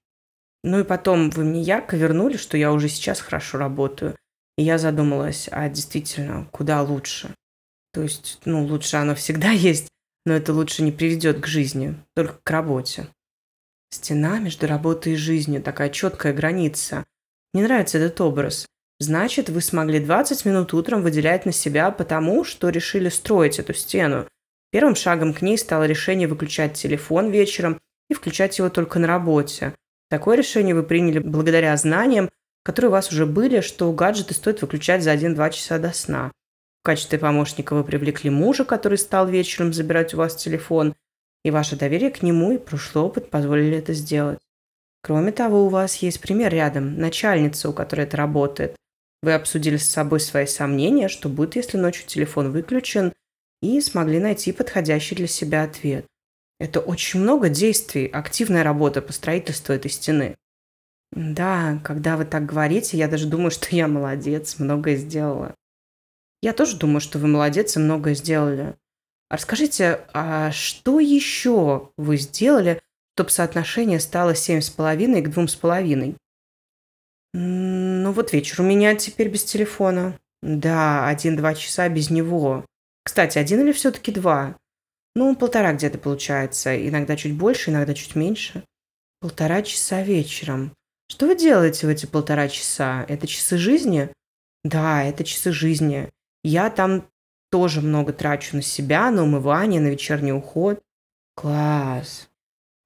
Ну 0.62 0.80
и 0.80 0.84
потом 0.84 1.30
вы 1.30 1.44
мне 1.44 1.62
ярко 1.62 1.96
вернули, 1.96 2.36
что 2.36 2.58
я 2.58 2.72
уже 2.72 2.88
сейчас 2.88 3.20
хорошо 3.20 3.58
работаю. 3.58 4.14
И 4.58 4.62
я 4.62 4.76
задумалась, 4.76 5.48
а 5.50 5.70
действительно, 5.70 6.46
куда 6.52 6.82
лучше? 6.82 7.34
То 7.92 8.02
есть, 8.02 8.40
ну, 8.44 8.62
лучше 8.64 8.98
оно 8.98 9.14
всегда 9.14 9.50
есть, 9.52 9.88
но 10.26 10.34
это 10.34 10.52
лучше 10.52 10.82
не 10.82 10.92
приведет 10.92 11.40
к 11.40 11.46
жизни, 11.46 11.96
только 12.14 12.38
к 12.42 12.50
работе. 12.50 13.08
Стена 13.90 14.38
между 14.38 14.66
работой 14.66 15.14
и 15.14 15.16
жизнью, 15.16 15.62
такая 15.62 15.88
четкая 15.88 16.34
граница. 16.34 17.04
Мне 17.54 17.64
нравится 17.64 17.98
этот 17.98 18.20
образ. 18.20 18.66
Значит, 19.00 19.48
вы 19.48 19.62
смогли 19.62 19.98
20 19.98 20.44
минут 20.44 20.74
утром 20.74 21.00
выделять 21.02 21.46
на 21.46 21.52
себя 21.52 21.90
потому, 21.90 22.44
что 22.44 22.68
решили 22.68 23.08
строить 23.08 23.58
эту 23.58 23.72
стену– 23.72 24.28
Первым 24.70 24.94
шагом 24.94 25.34
к 25.34 25.42
ней 25.42 25.58
стало 25.58 25.84
решение 25.84 26.28
выключать 26.28 26.74
телефон 26.74 27.30
вечером 27.30 27.80
и 28.08 28.14
включать 28.14 28.58
его 28.58 28.70
только 28.70 28.98
на 28.98 29.06
работе. 29.06 29.74
Такое 30.08 30.36
решение 30.36 30.74
вы 30.74 30.82
приняли 30.82 31.18
благодаря 31.18 31.76
знаниям, 31.76 32.30
которые 32.62 32.90
у 32.90 32.92
вас 32.92 33.10
уже 33.10 33.26
были, 33.26 33.60
что 33.60 33.92
гаджеты 33.92 34.34
стоит 34.34 34.62
выключать 34.62 35.02
за 35.02 35.14
1-2 35.14 35.50
часа 35.50 35.78
до 35.78 35.92
сна. 35.92 36.30
В 36.82 36.86
качестве 36.86 37.18
помощника 37.18 37.74
вы 37.74 37.84
привлекли 37.84 38.30
мужа, 38.30 38.64
который 38.64 38.98
стал 38.98 39.28
вечером 39.28 39.72
забирать 39.72 40.14
у 40.14 40.18
вас 40.18 40.36
телефон, 40.36 40.94
и 41.44 41.50
ваше 41.50 41.76
доверие 41.76 42.10
к 42.10 42.22
нему 42.22 42.52
и 42.52 42.58
прошлый 42.58 43.04
опыт 43.04 43.30
позволили 43.30 43.76
это 43.76 43.92
сделать. 43.92 44.38
Кроме 45.02 45.32
того, 45.32 45.66
у 45.66 45.68
вас 45.68 45.96
есть 45.96 46.20
пример 46.20 46.52
рядом, 46.52 46.98
начальница, 46.98 47.70
у 47.70 47.72
которой 47.72 48.02
это 48.02 48.16
работает. 48.16 48.76
Вы 49.22 49.34
обсудили 49.34 49.76
с 49.76 49.88
собой 49.88 50.20
свои 50.20 50.46
сомнения, 50.46 51.08
что 51.08 51.28
будет, 51.28 51.56
если 51.56 51.76
ночью 51.76 52.06
телефон 52.06 52.52
выключен, 52.52 53.12
и 53.62 53.80
смогли 53.80 54.18
найти 54.18 54.52
подходящий 54.52 55.14
для 55.14 55.26
себя 55.26 55.64
ответ. 55.64 56.06
Это 56.58 56.80
очень 56.80 57.20
много 57.20 57.48
действий, 57.48 58.06
активная 58.06 58.62
работа 58.62 59.00
по 59.02 59.12
строительству 59.12 59.74
этой 59.74 59.90
стены. 59.90 60.36
Да, 61.12 61.80
когда 61.82 62.16
вы 62.16 62.24
так 62.24 62.46
говорите, 62.46 62.96
я 62.96 63.08
даже 63.08 63.26
думаю, 63.26 63.50
что 63.50 63.74
я 63.74 63.88
молодец, 63.88 64.58
многое 64.58 64.96
сделала. 64.96 65.54
Я 66.42 66.52
тоже 66.52 66.76
думаю, 66.76 67.00
что 67.00 67.18
вы 67.18 67.28
молодец 67.28 67.76
и 67.76 67.80
многое 67.80 68.14
сделали. 68.14 68.76
А 69.28 69.36
расскажите, 69.36 70.00
а 70.12 70.50
что 70.52 71.00
еще 71.00 71.90
вы 71.96 72.16
сделали, 72.16 72.80
чтобы 73.14 73.30
соотношение 73.30 74.00
стало 74.00 74.32
7,5 74.32 75.22
к 75.22 75.28
2,5? 75.28 76.16
Ну 77.32 78.12
вот 78.12 78.32
вечер 78.32 78.62
у 78.62 78.64
меня 78.64 78.94
теперь 78.96 79.28
без 79.28 79.44
телефона. 79.44 80.18
Да, 80.42 81.06
один-два 81.06 81.54
часа 81.54 81.88
без 81.88 82.10
него. 82.10 82.64
Кстати, 83.04 83.38
один 83.38 83.60
или 83.60 83.72
все-таки 83.72 84.12
два? 84.12 84.56
Ну, 85.14 85.34
полтора 85.34 85.72
где-то 85.72 85.98
получается. 85.98 86.76
Иногда 86.88 87.16
чуть 87.16 87.34
больше, 87.34 87.70
иногда 87.70 87.94
чуть 87.94 88.14
меньше. 88.14 88.64
Полтора 89.20 89.62
часа 89.62 90.02
вечером. 90.02 90.72
Что 91.10 91.26
вы 91.26 91.36
делаете 91.36 91.86
в 91.86 91.90
эти 91.90 92.06
полтора 92.06 92.48
часа? 92.48 93.04
Это 93.08 93.26
часы 93.26 93.58
жизни? 93.58 94.10
Да, 94.64 95.02
это 95.02 95.24
часы 95.24 95.52
жизни. 95.52 96.08
Я 96.44 96.70
там 96.70 97.08
тоже 97.50 97.80
много 97.80 98.12
трачу 98.12 98.56
на 98.56 98.62
себя, 98.62 99.10
на 99.10 99.24
умывание, 99.24 99.80
на 99.80 99.88
вечерний 99.88 100.32
уход. 100.32 100.80
Класс. 101.34 102.28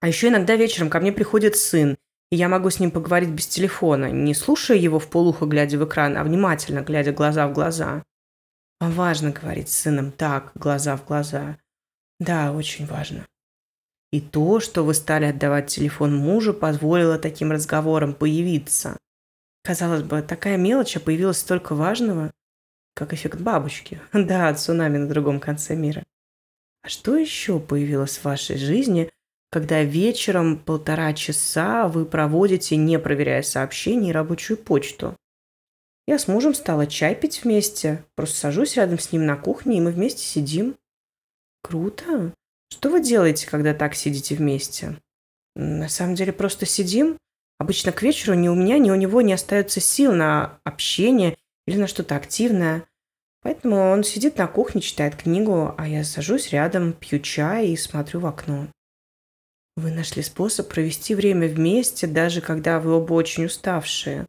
А 0.01 0.09
еще 0.09 0.29
иногда 0.29 0.57
вечером 0.57 0.91
ко 0.91 1.01
мне 1.01 1.13
приходит 1.13 1.57
сын, 1.57 1.97
и 2.31 2.37
я 2.37 2.49
могу 2.49 2.71
с 2.71 2.81
ним 2.81 2.91
поговорить 2.91 3.31
без 3.31 3.47
телефона, 3.47 4.11
не 4.11 4.35
слушая 4.35 4.77
его 4.77 4.99
в 4.99 5.09
полухо, 5.09 5.47
глядя 5.47 5.79
в 5.79 5.85
экран, 5.85 6.17
а 6.17 6.25
внимательно, 6.25 6.81
глядя 6.81 7.13
глаза 7.13 7.47
в 7.49 7.53
глаза. 7.53 8.03
Важно 8.91 9.31
говорить 9.31 9.69
с 9.69 9.79
сыном 9.79 10.13
так, 10.13 10.53
глаза 10.55 10.97
в 10.97 11.05
глаза. 11.05 11.59
Да, 12.21 12.53
очень 12.53 12.87
важно. 12.87 13.27
И 14.13 14.21
то, 14.21 14.61
что 14.61 14.85
вы 14.85 14.95
стали 14.95 15.27
отдавать 15.27 15.67
телефон 15.67 16.15
мужу, 16.15 16.55
позволило 16.55 17.19
таким 17.19 17.51
разговорам 17.51 18.15
появиться. 18.15 18.97
Казалось 19.65 20.03
бы, 20.03 20.23
такая 20.23 20.57
мелочь, 20.57 20.97
а 20.97 21.01
появилось 21.01 21.39
столько 21.39 21.75
важного, 21.75 22.31
как 22.95 23.13
эффект 23.13 23.41
бабочки. 23.41 24.01
Да, 24.13 24.55
цунами 24.55 24.99
на 24.99 25.09
другом 25.09 25.41
конце 25.41 25.75
мира. 25.75 26.05
А 26.83 26.89
что 26.89 27.17
еще 27.17 27.59
появилось 27.59 28.19
в 28.19 28.25
вашей 28.25 28.57
жизни, 28.57 29.11
когда 29.51 29.83
вечером 29.83 30.59
полтора 30.59 31.13
часа 31.13 31.89
вы 31.89 32.05
проводите, 32.05 32.77
не 32.77 32.99
проверяя 32.99 33.43
сообщения 33.43 34.11
и 34.11 34.13
рабочую 34.13 34.59
почту? 34.59 35.17
Я 36.07 36.19
с 36.19 36.29
мужем 36.29 36.55
стала 36.55 36.87
чай 36.87 37.15
пить 37.15 37.43
вместе. 37.43 38.05
Просто 38.15 38.37
сажусь 38.37 38.77
рядом 38.77 38.99
с 38.99 39.13
ним 39.13 39.25
на 39.25 39.37
кухне, 39.37 39.79
и 39.79 39.81
мы 39.81 39.91
вместе 39.91 40.23
сидим. 40.23 40.77
Круто. 41.63 42.35
Что 42.71 42.91
вы 42.91 43.01
делаете, 43.01 43.47
когда 43.47 43.73
так 43.73 43.95
сидите 43.95 44.35
вместе? 44.35 44.99
На 45.57 45.89
самом 45.89 46.15
деле 46.15 46.33
просто 46.33 46.67
сидим. 46.67 47.17
Обычно 47.59 47.93
к 47.93 48.03
вечеру 48.03 48.35
ни 48.35 48.49
у 48.49 48.55
меня, 48.55 48.79
ни 48.79 48.91
у 48.91 48.97
него 48.97 49.23
не 49.23 49.33
остается 49.33 49.81
сил 49.81 50.13
на 50.13 50.59
общение 50.65 51.37
или 51.67 51.79
на 51.79 51.87
что-то 51.87 52.17
активное. 52.17 52.85
Поэтому 53.43 53.77
он 53.77 54.05
сидит 54.05 54.37
на 54.37 54.47
кухне, 54.47 54.81
читает 54.81 55.17
книгу, 55.17 55.75
а 55.79 55.87
я 55.87 56.03
сажусь 56.03 56.51
рядом, 56.51 56.93
пью 56.93 57.21
чай 57.21 57.69
и 57.69 57.77
смотрю 57.77 58.21
в 58.21 58.27
окно. 58.27 58.69
Вы 59.77 59.91
нашли 59.91 60.23
способ 60.23 60.69
провести 60.69 61.15
время 61.15 61.49
вместе, 61.49 62.07
даже 62.07 62.41
когда 62.41 62.81
вы 62.81 62.93
оба 62.93 63.13
очень 63.15 63.47
уставшие. 63.47 64.27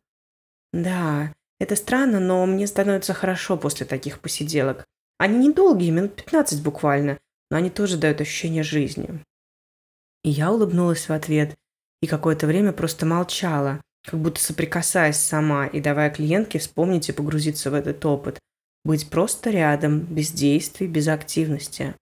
Да, 0.74 1.34
это 1.60 1.76
странно, 1.76 2.20
но 2.20 2.46
мне 2.46 2.68
становится 2.68 3.14
хорошо 3.14 3.58
после 3.58 3.86
таких 3.86 4.20
посиделок. 4.20 4.86
Они 5.18 5.48
недолгие, 5.48 5.92
минут 5.92 6.16
15 6.16 6.62
буквально, 6.62 7.18
но 7.50 7.58
они 7.58 7.70
тоже 7.70 7.98
дают 7.98 8.22
ощущение 8.22 8.64
жизни. 8.64 9.24
И 10.24 10.30
я 10.30 10.52
улыбнулась 10.52 11.08
в 11.08 11.14
ответ 11.14 11.56
и 12.02 12.08
какое-то 12.08 12.48
время 12.48 12.74
просто 12.74 13.06
молчала, 13.06 13.82
как 14.04 14.20
будто 14.20 14.42
соприкасаясь 14.42 15.18
сама 15.18 15.68
и 15.68 15.80
давая 15.80 16.10
клиентке 16.10 16.60
вспомнить 16.60 17.10
и 17.10 17.14
погрузиться 17.14 17.72
в 17.72 17.74
этот 17.74 18.06
опыт. 18.06 18.40
Быть 18.84 19.10
просто 19.10 19.50
рядом, 19.50 20.02
без 20.02 20.32
действий, 20.32 20.88
без 20.88 21.08
активности. 21.08 21.96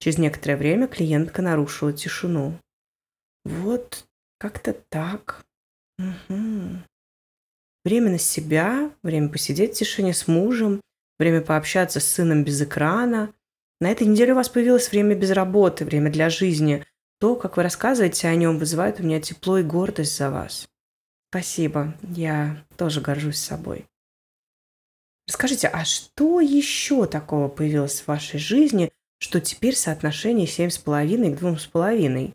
Через 0.00 0.18
некоторое 0.18 0.56
время 0.56 0.86
клиентка 0.86 1.42
нарушила 1.42 1.92
тишину. 1.92 2.56
Вот 3.44 4.04
как-то 4.38 4.72
так. 4.88 5.44
Угу. 5.98 6.82
Время 7.84 8.10
на 8.10 8.18
себя, 8.18 8.90
время 9.02 9.28
посидеть 9.28 9.74
в 9.74 9.78
тишине 9.78 10.12
с 10.12 10.28
мужем, 10.28 10.80
время 11.18 11.40
пообщаться 11.40 12.00
с 12.00 12.04
сыном 12.04 12.44
без 12.44 12.60
экрана. 12.60 13.32
На 13.80 13.90
этой 13.90 14.06
неделе 14.06 14.32
у 14.32 14.36
вас 14.36 14.48
появилось 14.48 14.90
время 14.90 15.14
без 15.14 15.30
работы, 15.30 15.84
время 15.84 16.10
для 16.10 16.30
жизни. 16.30 16.84
То, 17.20 17.36
как 17.36 17.56
вы 17.56 17.62
рассказываете 17.62 18.28
о 18.28 18.34
нем, 18.34 18.58
вызывает 18.58 19.00
у 19.00 19.02
меня 19.02 19.20
тепло 19.20 19.58
и 19.58 19.62
гордость 19.62 20.16
за 20.16 20.30
вас. 20.30 20.68
Спасибо, 21.30 21.94
я 22.02 22.64
тоже 22.76 23.00
горжусь 23.00 23.38
собой. 23.38 23.86
Расскажите, 25.28 25.68
а 25.68 25.84
что 25.84 26.40
еще 26.40 27.06
такого 27.06 27.48
появилось 27.48 28.00
в 28.00 28.08
вашей 28.08 28.40
жизни, 28.40 28.90
что 29.18 29.40
теперь 29.40 29.76
соотношение 29.76 30.46
7,5 30.46 31.36
к 31.36 31.42
2,5? 31.42 32.34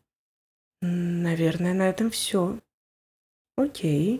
Наверное, 0.81 1.73
на 1.73 1.89
этом 1.89 2.12
все. 2.12 2.59
Окей. 3.57 4.19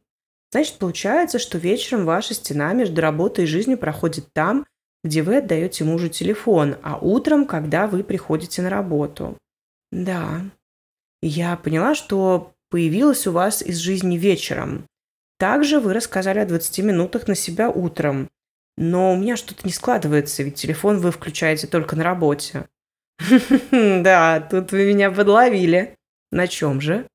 Значит, 0.54 0.78
получается, 0.78 1.40
что 1.40 1.58
вечером 1.58 2.06
ваша 2.06 2.36
стена 2.36 2.74
между 2.74 3.02
работой 3.02 3.46
и 3.46 3.48
жизнью 3.48 3.76
проходит 3.76 4.32
там, 4.34 4.68
где 5.04 5.24
вы 5.24 5.38
отдаете 5.38 5.84
мужу 5.84 6.10
телефон, 6.10 6.76
а 6.84 7.00
утром, 7.00 7.48
когда 7.48 7.88
вы 7.88 8.04
приходите 8.04 8.62
на 8.62 8.70
работу. 8.70 9.36
Да. 9.92 10.42
Я 11.24 11.58
поняла, 11.58 11.96
что 11.96 12.54
появилась 12.70 13.26
у 13.26 13.32
вас 13.32 13.64
из 13.64 13.78
жизни 13.78 14.16
вечером. 14.16 14.86
Также 15.40 15.80
вы 15.80 15.92
рассказали 15.92 16.38
о 16.38 16.46
20 16.46 16.86
минутах 16.86 17.28
на 17.28 17.34
себя 17.34 17.72
утром. 17.72 18.30
Но 18.78 19.14
у 19.14 19.16
меня 19.16 19.38
что-то 19.38 19.66
не 19.66 19.74
складывается, 19.74 20.44
ведь 20.44 20.54
телефон 20.54 21.00
вы 21.00 21.10
включаете 21.10 21.66
только 21.66 21.96
на 21.96 22.04
работе. 22.04 22.68
Да, 23.72 24.40
тут 24.40 24.72
вы 24.72 24.86
меня 24.86 25.10
подловили. 25.10 25.98
На 26.32 26.46
чем 26.46 26.80
же? 26.80 27.08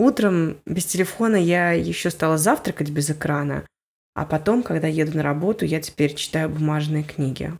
Утром 0.00 0.56
без 0.64 0.86
телефона 0.86 1.36
я 1.36 1.72
еще 1.72 2.08
стала 2.08 2.38
завтракать 2.38 2.88
без 2.88 3.10
экрана, 3.10 3.66
а 4.14 4.24
потом, 4.24 4.62
когда 4.62 4.86
еду 4.86 5.14
на 5.14 5.22
работу, 5.22 5.66
я 5.66 5.78
теперь 5.78 6.14
читаю 6.14 6.48
бумажные 6.48 7.04
книги. 7.04 7.52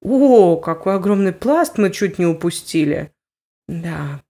О, 0.00 0.56
какой 0.56 0.94
огромный 0.94 1.34
пласт 1.34 1.76
мы 1.76 1.90
чуть 1.90 2.18
не 2.18 2.24
упустили. 2.24 3.12
Да. 3.68 4.22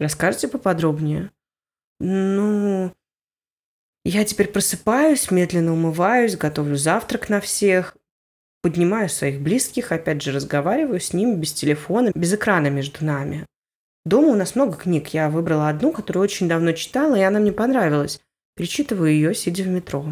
Расскажите 0.00 0.48
поподробнее? 0.48 1.30
Ну, 2.00 2.92
я 4.04 4.24
теперь 4.24 4.48
просыпаюсь, 4.48 5.30
медленно 5.30 5.72
умываюсь, 5.72 6.36
готовлю 6.36 6.74
завтрак 6.74 7.28
на 7.28 7.40
всех, 7.40 7.96
поднимаю 8.62 9.08
своих 9.08 9.40
близких, 9.40 9.92
опять 9.92 10.22
же 10.22 10.32
разговариваю 10.32 10.98
с 10.98 11.12
ними 11.12 11.36
без 11.36 11.52
телефона, 11.52 12.10
без 12.16 12.34
экрана 12.34 12.66
между 12.66 13.04
нами. 13.04 13.46
Дома 14.10 14.30
у 14.30 14.34
нас 14.34 14.56
много 14.56 14.76
книг. 14.76 15.14
Я 15.14 15.30
выбрала 15.30 15.68
одну, 15.68 15.92
которую 15.92 16.24
очень 16.24 16.48
давно 16.48 16.72
читала, 16.72 17.14
и 17.14 17.20
она 17.20 17.38
мне 17.38 17.52
понравилась. 17.52 18.20
Перечитываю 18.56 19.12
ее, 19.12 19.36
сидя 19.36 19.62
в 19.62 19.68
метро. 19.68 20.04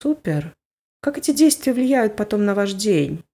Супер. 0.00 0.54
Как 1.02 1.18
эти 1.18 1.32
действия 1.32 1.72
влияют 1.72 2.14
потом 2.14 2.44
на 2.44 2.54
ваш 2.54 2.72
день? 2.72 3.24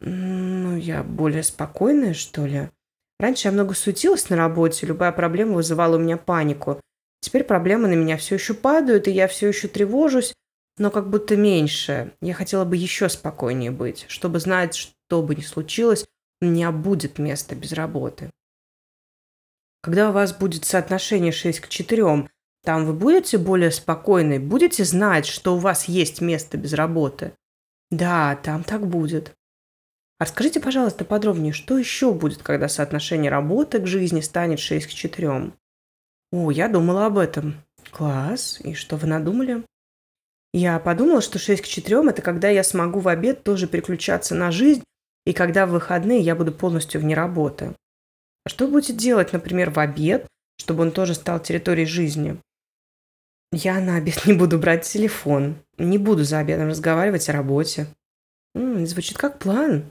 Ну, 0.00 0.78
я 0.78 1.02
более 1.02 1.42
спокойная, 1.42 2.14
что 2.14 2.46
ли. 2.46 2.70
Раньше 3.18 3.48
я 3.48 3.52
много 3.52 3.74
суетилась 3.74 4.30
на 4.30 4.36
работе, 4.36 4.86
любая 4.86 5.12
проблема 5.12 5.56
вызывала 5.56 5.96
у 5.96 6.00
меня 6.00 6.16
панику. 6.16 6.80
Теперь 7.20 7.44
проблемы 7.44 7.86
на 7.86 7.94
меня 7.96 8.16
все 8.16 8.36
еще 8.36 8.54
падают, 8.54 9.08
и 9.08 9.10
я 9.10 9.28
все 9.28 9.48
еще 9.48 9.68
тревожусь, 9.68 10.32
но 10.78 10.90
как 10.90 11.10
будто 11.10 11.36
меньше. 11.36 12.14
Я 12.22 12.32
хотела 12.32 12.64
бы 12.64 12.78
еще 12.78 13.10
спокойнее 13.10 13.72
быть, 13.72 14.06
чтобы 14.08 14.40
знать, 14.40 14.74
что 14.74 15.22
бы 15.22 15.34
ни 15.34 15.42
случилось, 15.42 16.06
у 16.40 16.46
меня 16.46 16.72
будет 16.72 17.18
место 17.18 17.54
без 17.54 17.72
работы. 17.72 18.30
Когда 19.82 20.10
у 20.10 20.12
вас 20.12 20.32
будет 20.32 20.64
соотношение 20.64 21.32
6 21.32 21.60
к 21.60 21.68
4, 21.68 22.28
там 22.62 22.84
вы 22.84 22.92
будете 22.92 23.38
более 23.38 23.70
спокойны, 23.70 24.38
будете 24.38 24.84
знать, 24.84 25.26
что 25.26 25.54
у 25.56 25.58
вас 25.58 25.84
есть 25.84 26.20
место 26.20 26.58
без 26.58 26.74
работы? 26.74 27.32
Да, 27.90 28.36
там 28.42 28.62
так 28.62 28.86
будет. 28.86 29.32
А 30.18 30.24
расскажите, 30.24 30.60
пожалуйста, 30.60 31.06
подробнее, 31.06 31.54
что 31.54 31.78
еще 31.78 32.12
будет, 32.12 32.42
когда 32.42 32.68
соотношение 32.68 33.30
работы 33.30 33.78
к 33.78 33.86
жизни 33.86 34.20
станет 34.20 34.60
6 34.60 34.86
к 34.86 34.90
4? 34.90 35.52
О, 36.32 36.50
я 36.50 36.68
думала 36.68 37.06
об 37.06 37.16
этом. 37.16 37.54
Класс. 37.90 38.60
И 38.62 38.74
что 38.74 38.96
вы 38.96 39.06
надумали? 39.08 39.64
Я 40.52 40.78
подумала, 40.78 41.22
что 41.22 41.38
6 41.38 41.62
к 41.62 41.66
4– 41.66 42.08
это 42.10 42.20
когда 42.22 42.50
я 42.50 42.62
смогу 42.62 43.00
в 43.00 43.08
обед 43.08 43.44
тоже 43.44 43.66
переключаться 43.66 44.34
на 44.34 44.50
жизнь, 44.50 44.84
и 45.24 45.32
когда 45.32 45.66
в 45.66 45.70
выходные 45.70 46.20
я 46.20 46.34
буду 46.34 46.52
полностью 46.52 47.00
вне 47.00 47.14
работы. 47.14 47.74
Что 48.46 48.68
будете 48.68 48.92
делать, 48.92 49.32
например, 49.32 49.70
в 49.70 49.78
обед, 49.78 50.26
чтобы 50.58 50.82
он 50.82 50.92
тоже 50.92 51.14
стал 51.14 51.40
территорией 51.40 51.86
жизни? 51.86 52.40
Я 53.52 53.80
на 53.80 53.96
обед 53.96 54.22
не 54.26 54.32
буду 54.32 54.58
брать 54.58 54.84
телефон, 54.84 55.56
не 55.78 55.98
буду 55.98 56.24
за 56.24 56.38
обедом 56.38 56.68
разговаривать 56.68 57.28
о 57.28 57.32
работе. 57.32 57.86
М-м, 58.54 58.86
звучит 58.86 59.18
как 59.18 59.38
план. 59.38 59.84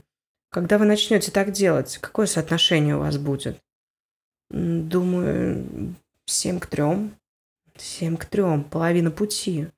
Когда 0.50 0.78
вы 0.78 0.84
начнете 0.84 1.30
так 1.30 1.52
делать, 1.52 1.98
какое 1.98 2.26
соотношение 2.26 2.96
у 2.96 3.00
вас 3.00 3.18
будет? 3.18 3.58
Думаю, 4.50 5.94
семь 6.26 6.58
к 6.58 6.66
трем. 6.66 7.14
Семь 7.76 8.16
к 8.16 8.24
трем, 8.24 8.64
половина 8.64 9.10
пути. 9.10 9.68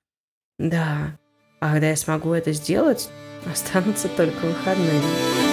Да. 0.59 1.19
А 1.61 1.73
когда 1.73 1.91
я 1.91 1.97
смогу 1.97 2.33
это 2.33 2.53
сделать, 2.53 3.11
останутся 3.47 4.09
только 4.09 4.47
выходные. 4.47 5.52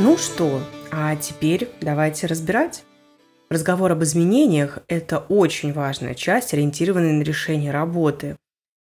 Ну 0.00 0.16
что, 0.16 0.62
а 0.92 1.16
теперь 1.16 1.68
давайте 1.80 2.28
разбирать. 2.28 2.84
Разговор 3.50 3.90
об 3.90 4.04
изменениях– 4.04 4.78
это 4.88 5.18
очень 5.18 5.72
важная 5.72 6.14
часть, 6.14 6.54
ориентированная 6.54 7.14
на 7.14 7.22
решение 7.24 7.72
работы. 7.72 8.36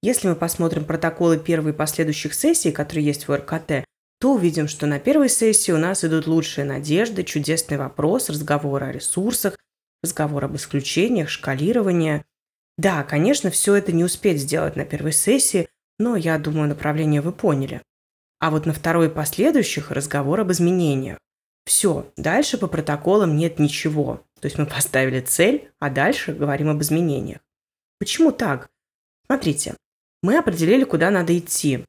Если 0.03 0.29
мы 0.29 0.37
посмотрим 0.37 0.85
протоколы 0.85 1.37
первой 1.37 1.73
и 1.73 1.75
последующих 1.75 2.33
сессий, 2.33 2.71
которые 2.71 3.05
есть 3.05 3.27
в 3.27 3.35
РКТ, 3.35 3.85
то 4.21 4.35
увидим, 4.35 4.69
что 4.69 4.87
на 4.87 5.01
первой 5.01 5.29
сессии 5.29 5.73
у 5.73 5.79
нас 5.79 6.05
идут 6.05 6.29
лучшие 6.29 6.65
надежды, 6.65 7.25
чудесный 7.25 7.77
вопрос, 7.77 8.31
разговоры 8.31 8.87
о 8.87 8.93
ресурсах, 8.93 9.59
разговор 10.05 10.45
об 10.45 10.55
исключениях, 10.55 11.29
шкалирование. 11.29 12.25
Да, 12.79 13.03
конечно, 13.03 13.51
все 13.51 13.75
это 13.75 13.91
не 13.91 14.05
успеть 14.05 14.41
сделать 14.41 14.77
на 14.77 14.85
первой 14.85 15.13
сессии, 15.13 15.67
но 15.99 16.15
я 16.15 16.39
думаю, 16.39 16.69
направление 16.69 17.21
вы 17.21 17.33
поняли. 17.33 17.83
А 18.41 18.51
вот 18.51 18.67
на 18.67 18.73
второй 18.73 19.07
и 19.07 19.11
последующих 19.11 19.91
разговор 19.91 20.41
об 20.41 20.51
изменениях. 20.51 21.19
Все, 21.67 22.11
дальше 22.17 22.59
по 22.59 22.67
протоколам 22.67 23.37
нет 23.37 23.59
ничего. 23.59 24.25
То 24.41 24.47
есть 24.47 24.59
мы 24.59 24.67
поставили 24.67 25.21
цель, 25.21 25.71
а 25.79 25.91
дальше 25.91 26.33
говорим 26.33 26.71
об 26.71 26.81
изменениях. 26.81 27.41
Почему 27.99 28.33
так? 28.33 28.71
Смотрите, 29.27 29.77
мы 30.23 30.39
определили, 30.39 30.85
куда 30.85 31.11
надо 31.11 31.39
идти. 31.39 31.85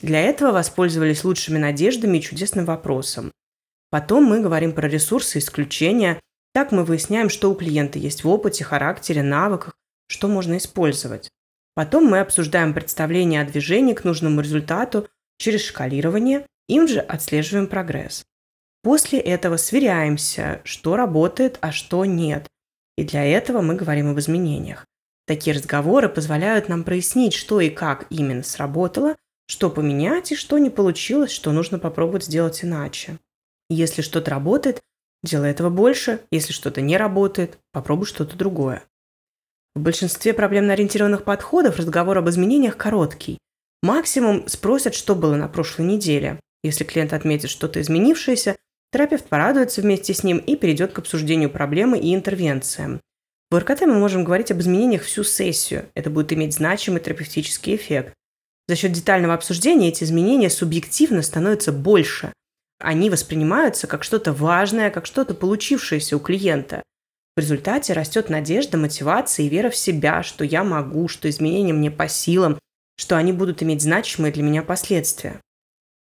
Для 0.00 0.20
этого 0.20 0.52
воспользовались 0.52 1.24
лучшими 1.24 1.58
надеждами 1.58 2.18
и 2.18 2.22
чудесным 2.22 2.66
вопросом. 2.66 3.32
Потом 3.90 4.24
мы 4.24 4.40
говорим 4.40 4.72
про 4.72 4.86
ресурсы 4.86 5.38
исключения. 5.38 6.20
Так 6.52 6.72
мы 6.72 6.84
выясняем, 6.84 7.28
что 7.30 7.50
у 7.50 7.54
клиента 7.54 7.98
есть 7.98 8.22
в 8.22 8.28
опыте, 8.28 8.64
характере, 8.64 9.22
навыках, 9.22 9.74
что 10.08 10.28
можно 10.28 10.58
использовать. 10.58 11.30
Потом 11.74 12.04
мы 12.04 12.20
обсуждаем 12.20 12.74
представление 12.74 13.40
о 13.40 13.46
движении 13.46 13.94
к 13.94 14.04
нужному 14.04 14.40
результату 14.40 15.08
через 15.40 15.64
шкалирование, 15.64 16.46
им 16.68 16.86
же 16.86 17.00
отслеживаем 17.00 17.66
прогресс. 17.66 18.22
После 18.82 19.18
этого 19.18 19.56
сверяемся, 19.56 20.60
что 20.64 20.96
работает, 20.96 21.58
а 21.60 21.72
что 21.72 22.04
нет. 22.04 22.46
И 22.96 23.04
для 23.04 23.24
этого 23.24 23.60
мы 23.60 23.74
говорим 23.74 24.10
об 24.10 24.18
изменениях. 24.18 24.86
Такие 25.26 25.56
разговоры 25.56 26.08
позволяют 26.08 26.68
нам 26.68 26.84
прояснить, 26.84 27.34
что 27.34 27.60
и 27.60 27.70
как 27.70 28.06
именно 28.10 28.42
сработало, 28.42 29.16
что 29.46 29.70
поменять 29.70 30.32
и 30.32 30.36
что 30.36 30.58
не 30.58 30.70
получилось, 30.70 31.30
что 31.30 31.52
нужно 31.52 31.78
попробовать 31.78 32.24
сделать 32.24 32.62
иначе. 32.64 33.18
Если 33.68 34.02
что-то 34.02 34.30
работает, 34.30 34.80
делай 35.22 35.50
этого 35.50 35.70
больше. 35.70 36.20
Если 36.30 36.52
что-то 36.52 36.80
не 36.80 36.96
работает, 36.96 37.58
попробуй 37.72 38.06
что-то 38.06 38.36
другое. 38.36 38.82
В 39.74 39.80
большинстве 39.80 40.32
проблемно-ориентированных 40.32 41.24
подходов 41.24 41.76
разговор 41.76 42.18
об 42.18 42.28
изменениях 42.28 42.76
короткий. 42.76 43.38
Максимум 43.82 44.46
спросят, 44.48 44.94
что 44.94 45.14
было 45.14 45.36
на 45.36 45.48
прошлой 45.48 45.86
неделе. 45.86 46.38
Если 46.62 46.84
клиент 46.84 47.12
отметит 47.12 47.50
что-то 47.50 47.80
изменившееся, 47.80 48.56
Терапевт 48.92 49.28
порадуется 49.28 49.82
вместе 49.82 50.14
с 50.14 50.24
ним 50.24 50.38
и 50.38 50.56
перейдет 50.56 50.92
к 50.92 50.98
обсуждению 50.98 51.48
проблемы 51.48 51.98
и 51.98 52.14
интервенциям. 52.14 53.00
В 53.50 53.56
РКТ 53.56 53.82
мы 53.82 53.94
можем 53.94 54.24
говорить 54.24 54.50
об 54.50 54.60
изменениях 54.60 55.02
всю 55.02 55.22
сессию. 55.22 55.86
Это 55.94 56.10
будет 56.10 56.32
иметь 56.32 56.54
значимый 56.54 57.00
терапевтический 57.00 57.76
эффект. 57.76 58.14
За 58.66 58.76
счет 58.76 58.92
детального 58.92 59.34
обсуждения 59.34 59.88
эти 59.88 60.04
изменения 60.04 60.50
субъективно 60.50 61.22
становятся 61.22 61.72
больше. 61.72 62.32
Они 62.80 63.10
воспринимаются 63.10 63.86
как 63.86 64.02
что-то 64.02 64.32
важное, 64.32 64.90
как 64.90 65.06
что-то 65.06 65.34
получившееся 65.34 66.16
у 66.16 66.20
клиента. 66.20 66.82
В 67.36 67.40
результате 67.40 67.92
растет 67.92 68.28
надежда, 68.28 68.76
мотивация 68.76 69.46
и 69.46 69.48
вера 69.48 69.70
в 69.70 69.76
себя, 69.76 70.22
что 70.22 70.44
я 70.44 70.64
могу, 70.64 71.06
что 71.06 71.28
изменения 71.28 71.72
мне 71.72 71.90
по 71.90 72.08
силам, 72.08 72.58
что 73.00 73.16
они 73.16 73.32
будут 73.32 73.62
иметь 73.62 73.82
значимые 73.82 74.32
для 74.32 74.42
меня 74.42 74.62
последствия. 74.62 75.40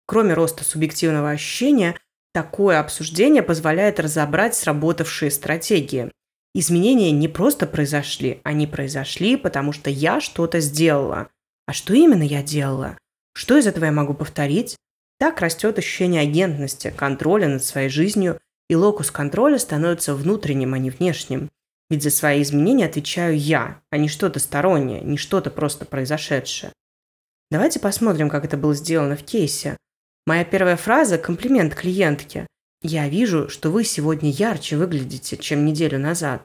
Кроме 0.05 0.33
роста 0.33 0.63
субъективного 0.63 1.29
ощущения– 1.31 1.95
Такое 2.31 2.79
обсуждение 2.79 3.41
позволяет 3.41 3.99
разобрать 3.99 4.53
сработавшие 4.55 5.31
стратегии. 5.31 6.11
Изменения 6.53 7.11
не 7.11 7.27
просто 7.27 7.65
произошли, 7.65 8.39
они 8.43 8.67
произошли, 8.67 9.35
потому 9.35 9.71
что 9.71 9.89
я 9.89 10.21
что-то 10.21 10.59
сделала. 10.59 11.29
А 11.65 11.73
что 11.73 11.93
именно 11.93 12.23
я 12.23 12.43
делала? 12.43 12.97
Что 13.33 13.57
из 13.57 13.65
этого 13.65 13.85
я 13.85 13.91
могу 13.91 14.13
повторить? 14.13 14.75
Так 15.17 15.41
растет 15.41 15.77
ощущение 15.79 16.21
агентности, 16.21 16.93
контроля 16.95 17.47
над 17.47 17.63
своей 17.63 17.89
жизнью, 17.89 18.39
и 18.69 18.75
локус 18.75 19.09
контроля 19.09 19.57
становится 19.57 20.13
внутренним, 20.13 20.75
а 20.75 20.77
не 20.77 20.91
внешним. 20.91 21.49
Ведь 21.89 22.03
за 22.03 22.11
свои 22.11 22.43
изменения 22.43 22.85
отвечаю 22.85 23.37
я, 23.37 23.81
а 23.89 23.97
не 23.97 24.07
что-то 24.07 24.39
стороннее, 24.39 25.01
не 25.01 25.17
что-то 25.17 25.49
просто 25.49 25.85
произошедшее. 25.85 26.71
Давайте 27.51 27.79
посмотрим, 27.79 28.29
как 28.29 28.45
это 28.45 28.57
было 28.57 28.75
сделано 28.75 29.15
в 29.15 29.23
кейсе. 29.23 29.75
Моя 30.27 30.45
первая 30.45 30.77
фраза– 30.77 31.17
комплимент 31.19 31.73
клиентке. 31.73 32.45
«Я 32.83 33.09
вижу, 33.09 33.49
что 33.49 33.71
вы 33.71 33.83
сегодня 33.83 34.29
ярче 34.29 34.77
выглядите, 34.77 35.35
чем 35.35 35.65
неделю 35.65 35.97
назад». 35.97 36.43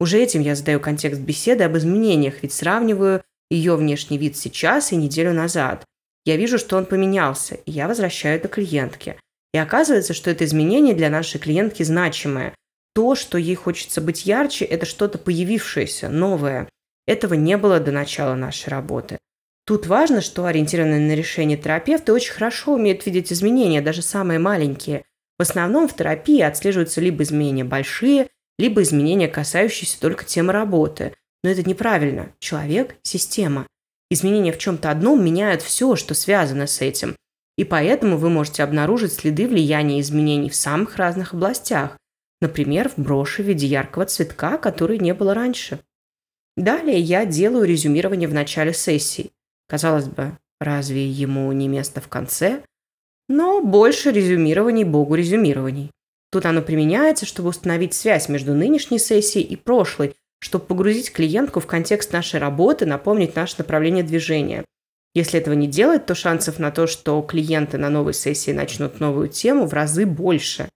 Уже 0.00 0.18
этим 0.18 0.40
я 0.40 0.54
задаю 0.54 0.80
контекст 0.80 1.20
беседы 1.20 1.64
об 1.64 1.76
изменениях, 1.76 2.42
ведь 2.42 2.54
сравниваю 2.54 3.22
ее 3.50 3.76
внешний 3.76 4.16
вид 4.16 4.34
сейчас 4.38 4.92
и 4.92 4.96
неделю 4.96 5.34
назад. 5.34 5.84
Я 6.24 6.36
вижу, 6.36 6.58
что 6.58 6.78
он 6.78 6.86
поменялся, 6.86 7.56
и 7.56 7.70
я 7.70 7.86
возвращаю 7.86 8.36
это 8.36 8.48
клиентке. 8.48 9.16
И 9.52 9.58
оказывается, 9.58 10.14
что 10.14 10.30
это 10.30 10.46
изменение 10.46 10.94
для 10.94 11.10
нашей 11.10 11.38
клиентки 11.38 11.82
значимое. 11.82 12.54
То, 12.94 13.14
что 13.14 13.36
ей 13.36 13.56
хочется 13.56 14.00
быть 14.00 14.24
ярче, 14.24 14.64
это 14.64 14.86
что-то 14.86 15.18
появившееся, 15.18 16.08
новое. 16.08 16.66
Этого 17.06 17.34
не 17.34 17.58
было 17.58 17.78
до 17.78 17.92
начала 17.92 18.34
нашей 18.34 18.70
работы. 18.70 19.18
Тут 19.66 19.86
важно, 19.86 20.20
что 20.20 20.46
ориентированные 20.46 21.00
на 21.00 21.14
решение 21.14 21.56
терапевты 21.56 22.12
очень 22.12 22.32
хорошо 22.32 22.74
умеют 22.74 23.06
видеть 23.06 23.32
изменения, 23.32 23.80
даже 23.80 24.02
самые 24.02 24.38
маленькие. 24.38 25.04
В 25.38 25.42
основном 25.42 25.88
в 25.88 25.94
терапии 25.94 26.40
отслеживаются 26.40 27.00
либо 27.00 27.22
изменения 27.22 27.64
большие, 27.64 28.28
либо 28.58 28.82
изменения, 28.82 29.28
касающиеся 29.28 30.00
только 30.00 30.24
темы 30.24 30.52
работы. 30.52 31.14
Но 31.42 31.50
это 31.50 31.66
неправильно. 31.66 32.32
Человек– 32.40 32.96
система. 33.02 33.66
Изменения 34.10 34.52
в 34.52 34.58
чем-то 34.58 34.90
одном 34.90 35.24
меняют 35.24 35.62
все, 35.62 35.96
что 35.96 36.14
связано 36.14 36.66
с 36.66 36.80
этим. 36.80 37.16
И 37.56 37.64
поэтому 37.64 38.16
вы 38.16 38.28
можете 38.28 38.62
обнаружить 38.62 39.12
следы 39.12 39.46
влияния 39.46 40.00
изменений 40.00 40.50
в 40.50 40.56
самых 40.56 40.96
разных 40.96 41.32
областях. 41.32 41.96
Например, 42.40 42.88
в 42.88 42.98
броши 42.98 43.42
в 43.42 43.46
виде 43.46 43.66
яркого 43.66 44.06
цветка, 44.06 44.58
который 44.58 44.98
не 44.98 45.14
было 45.14 45.34
раньше. 45.34 45.80
Далее 46.56 46.98
я 46.98 47.24
делаю 47.24 47.66
резюмирование 47.66 48.28
в 48.28 48.34
начале 48.34 48.72
сессии. 48.72 49.30
Казалось 49.70 50.08
бы, 50.08 50.36
разве 50.58 51.06
ему 51.06 51.52
не 51.52 51.68
место 51.68 52.00
в 52.00 52.08
конце? 52.08 52.62
Но 53.28 53.62
больше 53.62 54.10
резюмирований 54.10 54.82
богу 54.82 55.14
резюмирований. 55.14 55.92
Тут 56.32 56.44
оно 56.44 56.60
применяется, 56.60 57.24
чтобы 57.24 57.50
установить 57.50 57.94
связь 57.94 58.28
между 58.28 58.52
нынешней 58.52 58.98
сессией 58.98 59.44
и 59.46 59.54
прошлой, 59.54 60.16
чтобы 60.40 60.64
погрузить 60.64 61.12
клиентку 61.12 61.60
в 61.60 61.68
контекст 61.68 62.12
нашей 62.12 62.40
работы, 62.40 62.84
напомнить 62.84 63.36
наше 63.36 63.56
направление 63.58 64.02
движения. 64.02 64.64
Если 65.14 65.38
этого 65.38 65.54
не 65.54 65.68
делать, 65.68 66.04
то 66.04 66.16
шансов 66.16 66.58
на 66.58 66.72
то, 66.72 66.88
что 66.88 67.22
клиенты 67.22 67.78
на 67.78 67.90
новой 67.90 68.14
сессии 68.14 68.50
начнут 68.50 68.98
новую 68.98 69.28
тему, 69.28 69.66
в 69.66 69.72
разы 69.72 70.04
больше. 70.04 70.68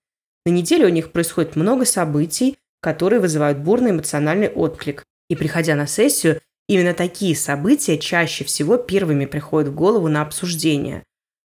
На 0.46 0.50
неделе 0.50 0.86
у 0.86 0.90
них 0.90 1.10
происходит 1.10 1.56
много 1.56 1.84
событий, 1.84 2.58
которые 2.80 3.18
вызывают 3.18 3.58
бурный 3.58 3.90
эмоциональный 3.90 4.48
отклик. 4.48 5.02
И 5.28 5.34
приходя 5.34 5.74
на 5.74 5.88
сессию, 5.88 6.40
Именно 6.66 6.94
такие 6.94 7.36
события 7.36 7.98
чаще 7.98 8.44
всего 8.44 8.76
первыми 8.76 9.26
приходят 9.26 9.68
в 9.68 9.74
голову 9.74 10.08
на 10.08 10.22
обсуждение. 10.22 11.02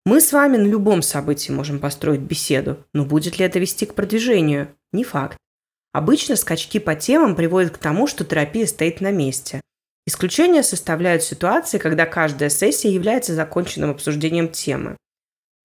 Мы 0.05 0.19
с 0.19 0.33
вами 0.33 0.57
на 0.57 0.65
любом 0.65 1.01
событии 1.01 1.51
можем 1.51 1.79
построить 1.79 2.21
беседу, 2.21 2.83
но 2.93 3.05
будет 3.05 3.39
ли 3.39 3.45
это 3.45 3.59
вести 3.59 3.85
к 3.85 3.93
продвижению? 3.93 4.75
Не 4.91 5.03
факт. 5.03 5.37
Обычно 5.93 6.35
скачки 6.35 6.79
по 6.79 6.95
темам 6.95 7.35
приводят 7.35 7.71
к 7.71 7.77
тому, 7.77 8.07
что 8.07 8.25
терапия 8.25 8.65
стоит 8.65 8.99
на 8.99 9.11
месте. 9.11 9.61
Исключения 10.05 10.63
составляют 10.63 11.23
ситуации, 11.23 11.77
когда 11.77 12.05
каждая 12.05 12.49
сессия 12.49 12.89
является 12.91 13.33
законченным 13.33 13.91
обсуждением 13.91 14.49
темы. 14.49 14.97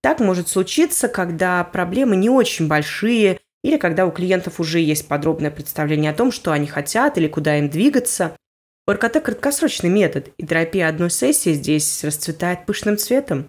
Так 0.02 0.20
может 0.20 0.48
случиться, 0.48 1.08
когда 1.08 1.64
проблемы 1.64 2.14
не 2.14 2.30
очень 2.30 2.68
большие 2.68 3.40
или 3.64 3.76
когда 3.76 4.06
у 4.06 4.12
клиентов 4.12 4.60
уже 4.60 4.78
есть 4.78 5.08
подробное 5.08 5.50
представление 5.50 6.12
о 6.12 6.14
том, 6.14 6.30
что 6.30 6.52
они 6.52 6.66
хотят 6.68 7.18
или 7.18 7.26
куда 7.26 7.58
им 7.58 7.68
двигаться, 7.68 8.36
у 8.88 8.90
РКТ 8.90 9.22
краткосрочный 9.22 9.90
метод, 9.90 10.32
и 10.38 10.46
терапия 10.46 10.88
одной 10.88 11.10
сессии 11.10 11.52
здесь 11.52 12.02
расцветает 12.02 12.64
пышным 12.64 12.96
цветом. 12.96 13.46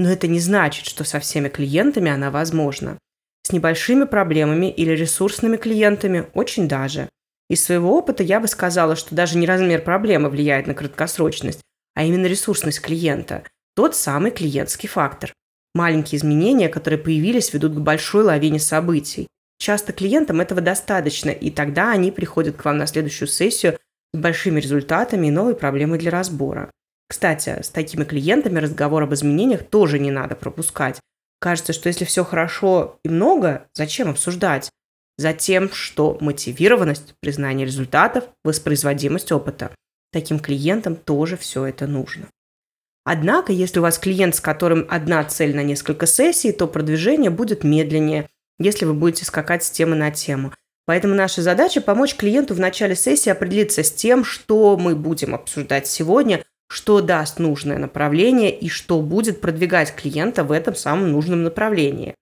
Но 0.00 0.10
это 0.10 0.26
не 0.26 0.40
значит, 0.40 0.84
что 0.84 1.04
со 1.04 1.20
всеми 1.20 1.48
клиентами 1.48 2.10
она 2.10 2.32
возможна. 2.32 2.98
С 3.44 3.52
небольшими 3.52 4.02
проблемами 4.04 4.66
или 4.66 4.90
ресурсными 4.90 5.58
клиентами 5.58 6.26
очень 6.34 6.66
даже. 6.66 7.08
Из 7.48 7.62
своего 7.62 7.96
опыта 7.96 8.24
я 8.24 8.40
бы 8.40 8.48
сказала, 8.48 8.96
что 8.96 9.14
даже 9.14 9.38
не 9.38 9.46
размер 9.46 9.82
проблемы 9.82 10.28
влияет 10.28 10.66
на 10.66 10.74
краткосрочность, 10.74 11.60
а 11.94 12.02
именно 12.02 12.26
ресурсность 12.26 12.80
клиента. 12.80 13.44
Тот 13.76 13.94
самый 13.94 14.32
клиентский 14.32 14.88
фактор. 14.88 15.32
Маленькие 15.72 16.18
изменения, 16.18 16.68
которые 16.68 16.98
появились, 16.98 17.52
ведут 17.52 17.74
к 17.74 17.78
большой 17.78 18.24
лавине 18.24 18.58
событий. 18.58 19.28
Часто 19.58 19.92
клиентам 19.92 20.40
этого 20.40 20.60
достаточно, 20.60 21.30
и 21.30 21.50
тогда 21.50 21.92
они 21.92 22.10
приходят 22.10 22.56
к 22.56 22.64
вам 22.64 22.78
на 22.78 22.88
следующую 22.88 23.28
сессию 23.28 23.78
с 24.12 24.18
большими 24.18 24.60
результатами 24.60 25.28
и 25.28 25.30
новой 25.30 25.54
проблемой 25.54 25.98
для 25.98 26.10
разбора. 26.10 26.70
Кстати, 27.08 27.60
с 27.62 27.70
такими 27.70 28.04
клиентами 28.04 28.60
разговор 28.60 29.02
об 29.02 29.14
изменениях 29.14 29.64
тоже 29.64 29.98
не 29.98 30.10
надо 30.10 30.36
пропускать. 30.36 31.00
Кажется, 31.40 31.72
что 31.72 31.88
если 31.88 32.04
все 32.04 32.24
хорошо 32.24 32.98
и 33.04 33.08
много, 33.08 33.66
зачем 33.74 34.10
обсуждать? 34.10 34.70
Затем, 35.16 35.70
что 35.72 36.16
мотивированность, 36.20 37.14
признание 37.20 37.66
результатов, 37.66 38.24
воспроизводимость 38.44 39.32
опыта. 39.32 39.70
Таким 40.12 40.38
клиентам 40.38 40.96
тоже 40.96 41.36
все 41.36 41.66
это 41.66 41.86
нужно. 41.86 42.26
Однако, 43.04 43.52
если 43.52 43.78
у 43.78 43.82
вас 43.82 43.98
клиент, 43.98 44.34
с 44.34 44.40
которым 44.40 44.86
одна 44.88 45.24
цель 45.24 45.56
на 45.56 45.62
несколько 45.62 46.06
сессий, 46.06 46.52
то 46.52 46.66
продвижение 46.66 47.30
будет 47.30 47.64
медленнее, 47.64 48.28
если 48.58 48.84
вы 48.84 48.94
будете 48.94 49.24
скакать 49.24 49.64
с 49.64 49.70
темы 49.70 49.96
на 49.96 50.10
тему. 50.10 50.52
Поэтому 50.86 51.14
наша 51.14 51.42
задача– 51.42 51.80
помочь 51.82 52.16
клиенту 52.16 52.54
в 52.54 52.60
начале 52.60 52.96
сессии 52.96 53.30
определиться 53.30 53.82
с 53.82 53.92
тем, 53.92 54.24
что 54.24 54.76
мы 54.76 54.96
будем 54.96 55.34
обсуждать 55.34 55.86
сегодня, 55.86 56.42
что 56.68 57.00
даст 57.00 57.38
нужное 57.38 57.78
направление 57.78 58.56
и 58.56 58.68
что 58.68 59.00
будет 59.00 59.40
продвигать 59.40 59.94
клиента 59.94 60.44
в 60.44 60.52
этом 60.52 60.74
самом 60.74 61.12
нужном 61.12 61.42
направлении. 61.42 62.14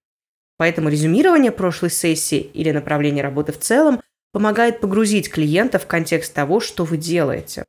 Поэтому 0.56 0.88
резюмирование 0.88 1.52
прошлой 1.52 1.90
сессии 1.90 2.40
или 2.40 2.70
направление 2.70 3.22
работы 3.22 3.52
в 3.52 3.58
целом 3.58 4.00
помогает 4.32 4.80
погрузить 4.80 5.30
клиента 5.30 5.78
в 5.78 5.86
контекст 5.86 6.34
того, 6.34 6.60
что 6.60 6.84
вы 6.84 6.96
делаете. 6.96 7.64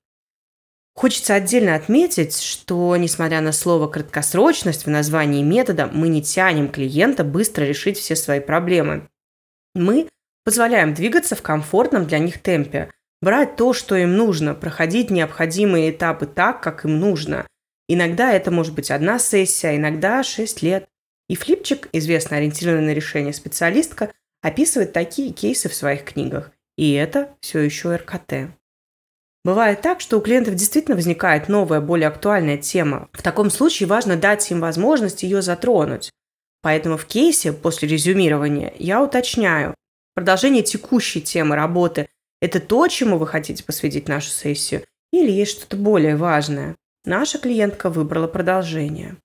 Хочется 0.96 1.36
отдельно 1.36 1.76
отметить, 1.76 2.42
что, 2.42 2.96
несмотря 2.98 3.40
на 3.40 3.54
слово 3.54 3.88
«краткосрочность» 3.88 4.86
в 4.86 4.90
названии 4.90 5.44
метода, 5.44 5.90
мы 5.92 6.10
не 6.10 6.22
тянем 6.22 6.68
клиента 6.68 7.24
быстро 7.24 7.64
решить 7.64 7.98
все 7.98 8.18
свои 8.18 8.42
проблемы. 8.42 9.08
Мы 9.76 10.10
позволяем 10.44 10.94
двигаться 10.94 11.36
в 11.36 11.42
комфортном 11.42 12.06
для 12.06 12.20
них 12.20 12.40
темпе, 12.40 12.92
брать 13.22 13.56
то, 13.56 13.74
что 13.74 13.96
им 13.96 14.16
нужно, 14.16 14.56
проходить 14.56 15.10
необходимые 15.10 15.92
этапы 15.92 16.26
так, 16.26 16.62
как 16.62 16.86
им 16.86 17.00
нужно. 17.00 17.46
Иногда 17.88 18.32
это 18.32 18.52
может 18.52 18.76
быть 18.76 18.92
одна 18.92 19.20
сессия, 19.20 19.76
иногда 19.76 20.24
6 20.24 20.62
лет. 20.62 20.88
И 21.28 21.36
Флипчик, 21.36 21.90
известно 21.92 22.38
ориентированная 22.38 22.88
на 22.88 22.94
решение 22.94 23.34
специалистка, 23.34 24.12
описывает 24.42 24.94
такие 24.94 25.32
кейсы 25.32 25.70
в 25.70 25.76
своих 25.76 26.04
книгах. 26.04 26.52
И 26.78 26.94
это 26.94 27.36
все 27.42 27.60
еще 27.60 27.96
РКТ. 27.96 28.52
Бывает 29.44 29.82
так, 29.82 30.02
что 30.02 30.18
у 30.18 30.22
клиентов 30.22 30.56
действительно 30.56 30.96
возникает 30.96 31.50
новая, 31.50 31.82
более 31.82 32.08
актуальная 32.08 32.58
тема. 32.58 33.10
В 33.14 33.22
таком 33.22 33.50
случае 33.50 33.88
важно 33.88 34.18
дать 34.18 34.50
им 34.52 34.60
возможность 34.60 35.24
ее 35.24 35.42
затронуть. 35.42 36.12
Поэтому 36.62 36.98
в 36.98 37.06
кейсе 37.06 37.54
после 37.54 37.88
резюмирования 37.88 38.74
я 38.78 39.02
уточняю, 39.02 39.76
продолжение 40.16 40.64
текущей 40.64 41.22
темы 41.22 41.56
работы– 41.56 42.08
это 42.42 42.60
то, 42.60 42.88
чему 42.88 43.18
вы 43.18 43.28
хотите 43.28 43.64
посвятить 43.64 44.08
нашу 44.08 44.30
сессию, 44.30 44.84
или 45.12 45.32
есть 45.32 45.52
что-то 45.52 45.78
более 45.78 46.16
важное. 46.16 46.76
Наша 47.06 47.40
клиентка 47.40 47.90
выбрала 47.90 48.28
продолжение. 48.28 49.18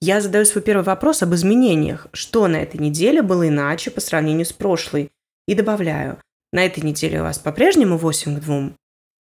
Я 0.00 0.20
задаю 0.20 0.44
свой 0.44 0.62
первый 0.62 0.84
вопрос 0.84 1.22
об 1.22 1.34
изменениях, 1.34 2.06
что 2.12 2.46
на 2.46 2.56
этой 2.56 2.78
неделе 2.78 3.20
было 3.22 3.48
иначе 3.48 3.90
по 3.90 4.00
сравнению 4.00 4.46
с 4.46 4.52
прошлой, 4.52 5.10
и 5.46 5.54
добавляю, 5.54 6.18
на 6.52 6.64
этой 6.64 6.82
неделе 6.84 7.20
у 7.20 7.24
вас 7.24 7.38
по-прежнему 7.38 7.96
8 7.96 8.36
к 8.36 8.40
2? 8.40 8.70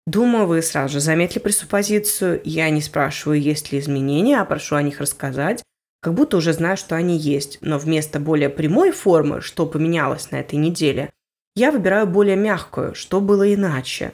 Думаю, 0.08 0.48
вы 0.48 0.62
сразу 0.62 0.94
же 0.94 1.00
заметили 1.00 1.40
пресуппозицию. 1.40 2.42
Я 2.44 2.70
не 2.70 2.82
спрашиваю, 2.82 3.40
есть 3.40 3.72
ли 3.72 3.80
изменения, 3.80 4.40
а 4.40 4.46
прошу 4.46 4.76
о 4.76 4.82
них 4.82 5.00
рассказать, 5.00 5.64
как 6.02 6.16
будто 6.16 6.38
уже 6.38 6.54
знаю, 6.54 6.78
что 6.78 6.96
они 6.96 7.18
есть. 7.18 7.60
Но 7.62 7.78
вместо 7.78 8.20
более 8.20 8.50
прямой 8.50 8.92
формы, 8.92 9.42
что 9.42 9.66
поменялось 9.66 10.32
на 10.32 10.38
этой 10.38 10.56
неделе, 10.56 11.12
я 11.56 11.72
выбираю 11.72 12.08
более 12.08 12.36
мягкую, 12.36 12.96
что 12.96 13.22
было 13.22 13.54
иначе. 13.54 14.14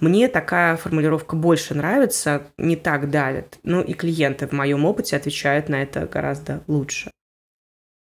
Мне 0.00 0.28
такая 0.28 0.76
формулировка 0.76 1.34
больше 1.36 1.74
нравится, 1.74 2.46
не 2.56 2.76
так 2.76 3.10
давит. 3.10 3.58
Ну 3.62 3.80
и 3.82 3.94
клиенты 3.94 4.46
в 4.46 4.52
моем 4.52 4.84
опыте 4.84 5.16
отвечают 5.16 5.68
на 5.68 5.82
это 5.82 6.06
гораздо 6.06 6.62
лучше. 6.66 7.10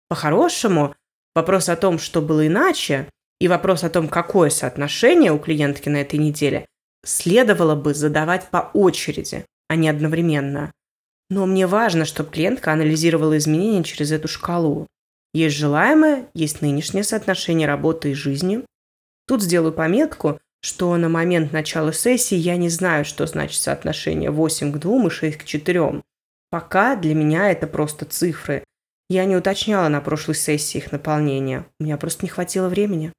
По-хорошему, 0.08 0.94
вопрос 1.35 1.68
о 1.68 1.76
том, 1.76 1.98
что 1.98 2.22
было 2.22 2.46
иначе, 2.46 3.08
и 3.40 3.48
вопрос 3.48 3.82
о 3.82 3.90
том, 3.90 4.08
какое 4.08 4.50
соотношение 4.50 5.32
у 5.32 5.38
клиентки 5.38 5.88
на 5.88 6.02
этой 6.02 6.18
неделе, 6.18 6.66
следовало 7.04 7.74
бы 7.74 7.94
задавать 7.94 8.48
по 8.50 8.70
очереди, 8.72 9.44
а 9.68 9.74
не 9.74 9.88
одновременно. 9.88 10.70
Но 11.33 11.47
мне 11.47 11.66
важно, 11.66 12.05
чтобы 12.05 12.31
клиентка 12.31 12.75
анализировала 12.75 13.38
изменения 13.38 13.83
через 13.85 14.12
эту 14.12 14.29
шкалу. 14.29 14.87
Есть 15.33 15.57
желаемое, 15.57 16.27
есть 16.35 16.61
нынешнее 16.61 17.05
соотношение 17.05 17.66
работы 17.66 18.11
и 18.11 18.14
жизни. 18.14 18.66
Тут 19.27 19.42
сделаю 19.42 19.73
пометку, 19.73 20.38
что 20.61 20.95
на 20.99 21.09
момент 21.09 21.51
начала 21.51 21.90
сессии 21.95 22.35
я 22.35 22.59
не 22.59 22.68
знаю, 22.68 23.07
что 23.07 23.27
значит 23.27 23.62
соотношение 23.62 24.31
8 24.31 24.73
к 24.75 24.79
2 24.79 25.07
и 25.07 25.09
6 25.09 25.38
к 25.38 25.45
4. 25.45 26.03
Пока 26.51 26.97
для 26.97 27.14
меня 27.14 27.51
это 27.51 27.66
просто 27.66 28.05
цифры. 28.05 28.62
Я 29.09 29.25
не 29.25 29.35
уточняла 29.35 29.88
на 29.88 30.03
прошлой 30.03 30.35
сессии 30.35 30.77
их 30.77 30.92
наполнения. 30.92 31.64
У 31.81 31.85
меня 31.85 31.97
просто 31.97 32.27
не 32.27 32.29
хватило 32.29 32.68
времени. 32.68 33.11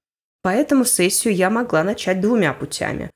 Поэтому 0.44 0.86
сессию 0.86 1.34
я 1.34 1.50
могла 1.50 1.84
начать 1.84 2.22
двумя 2.22 2.54
путями 2.54 3.10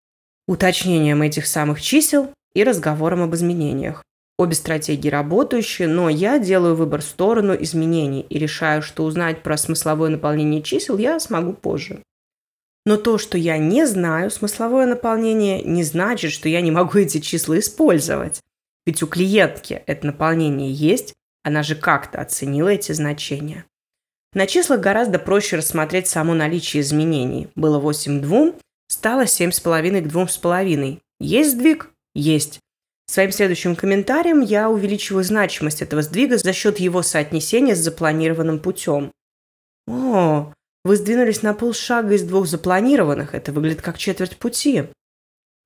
–уточнением 0.46 1.22
этих 1.22 1.48
самых 1.48 1.82
чисел 1.82 2.32
и 2.54 2.62
разговором 2.62 3.20
об 3.20 3.34
изменениях. 3.34 4.04
Обе 4.36 4.54
стратегии 4.54 5.08
работающие, 5.08 5.86
но 5.86 6.08
я 6.08 6.38
делаю 6.38 6.74
выбор 6.74 7.00
в 7.00 7.04
сторону 7.04 7.54
изменений 7.54 8.26
и 8.28 8.38
решаю, 8.38 8.82
что 8.82 9.04
узнать 9.04 9.42
про 9.42 9.56
смысловое 9.56 10.10
наполнение 10.10 10.62
чисел 10.62 10.98
я 10.98 11.20
смогу 11.20 11.52
позже. 11.52 12.02
Но 12.84 12.96
то, 12.96 13.16
что 13.16 13.38
я 13.38 13.58
не 13.58 13.86
знаю 13.86 14.30
смысловое 14.30 14.86
наполнение, 14.86 15.62
не 15.62 15.84
значит, 15.84 16.32
что 16.32 16.48
я 16.48 16.60
не 16.60 16.70
могу 16.70 16.98
эти 16.98 17.20
числа 17.20 17.58
использовать. 17.58 18.40
Ведь 18.86 19.02
у 19.02 19.06
клиентки 19.06 19.82
это 19.86 20.06
наполнение 20.06 20.70
есть, 20.72 21.14
она 21.44 21.62
же 21.62 21.76
как-то 21.76 22.20
оценила 22.20 22.68
эти 22.68 22.92
значения. 22.92 23.64
На 24.34 24.46
числах 24.46 24.80
гораздо 24.80 25.18
проще 25.18 25.56
рассмотреть 25.56 26.08
само 26.08 26.34
наличие 26.34 26.82
изменений. 26.82 27.48
Было 27.54 27.78
8 27.78 28.18
к 28.18 28.22
2, 28.22 28.52
Стало 28.88 29.22
7,5 29.24 30.02
к 30.02 30.06
2,5. 30.06 31.00
Есть 31.20 31.52
сдвиг? 31.52 31.90
Есть. 32.14 32.60
Своим 33.06 33.32
следующим 33.32 33.76
комментарием 33.76 34.40
я 34.40 34.70
увеличиваю 34.70 35.24
значимость 35.24 35.82
этого 35.82 36.02
сдвига 36.02 36.38
за 36.38 36.52
счет 36.52 36.80
его 36.80 37.02
соотнесения 37.02 37.74
с 37.74 37.80
запланированным 37.80 38.58
путем. 38.58 39.12
О, 39.86 40.52
вы 40.84 40.96
сдвинулись 40.96 41.42
на 41.42 41.54
полшага 41.54 42.14
из 42.14 42.22
двух 42.22 42.46
запланированных. 42.46 43.34
Это 43.34 43.52
выглядит 43.52 43.82
как 43.82 43.98
четверть 43.98 44.36
пути. 44.38 44.84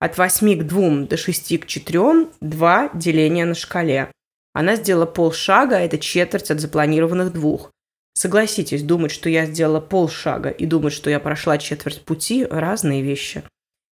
От 0.01 0.17
8 0.17 0.61
к 0.61 0.63
2 0.65 1.07
до 1.07 1.17
6 1.17 1.61
к 1.61 1.67
4– 1.67 2.29
два 2.41 2.91
деления 2.95 3.45
на 3.45 3.55
шкале. 3.55 4.13
Она 4.53 4.77
сделала 4.77 5.07
полшага, 5.07 5.77
а 5.77 5.81
это 5.81 5.99
четверть 5.99 6.51
от 6.51 6.61
запланированных 6.61 7.33
двух. 7.33 7.73
Согласитесь, 8.15 8.83
думать, 8.83 9.13
что 9.13 9.29
я 9.29 9.47
сделала 9.47 9.81
полшага 9.81 10.51
и 10.51 10.67
думать, 10.67 10.93
что 10.93 11.11
я 11.11 11.21
прошла 11.21 11.59
четверть 11.59 12.05
пути– 12.05 12.45
разные 12.51 13.03
вещи. 13.03 13.45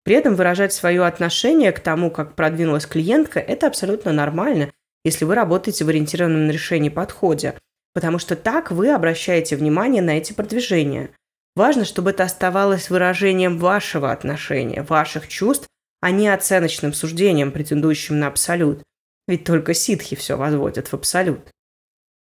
При 0.05 0.15
этом 0.15 0.35
выражать 0.35 0.73
свое 0.73 1.05
отношение 1.05 1.73
к 1.73 1.81
тому, 1.81 2.11
как 2.11 2.35
продвинулась 2.35 2.87
клиентка, 2.87 3.39
это 3.39 3.67
абсолютно 3.67 4.13
нормально, 4.13 4.71
если 5.05 5.25
вы 5.25 5.35
работаете 5.35 5.85
в 5.85 5.89
ориентированном 5.89 6.47
на 6.47 6.51
решение 6.51 6.91
подходе, 6.91 7.55
потому 7.93 8.19
что 8.19 8.37
так 8.37 8.71
вы 8.71 8.91
обращаете 8.91 9.57
внимание 9.57 10.03
на 10.03 10.19
эти 10.19 10.33
продвижения. 10.33 11.11
Важно, 11.57 11.85
чтобы 11.85 12.11
это 12.11 12.25
оставалось 12.25 12.91
выражением 12.91 13.59
вашего 13.59 14.13
отношения, 14.13 14.83
ваших 14.83 15.29
чувств, 15.29 15.67
а 16.01 16.11
не 16.11 16.29
оценочным 16.29 16.93
суждением, 16.93 17.53
претендующим 17.53 18.19
на 18.19 18.29
абсолют. 18.29 18.83
Ведь 19.27 19.45
только 19.45 19.75
ситхи 19.75 20.17
все 20.17 20.37
возводят 20.37 20.89
в 20.89 20.95
абсолют. 20.95 21.51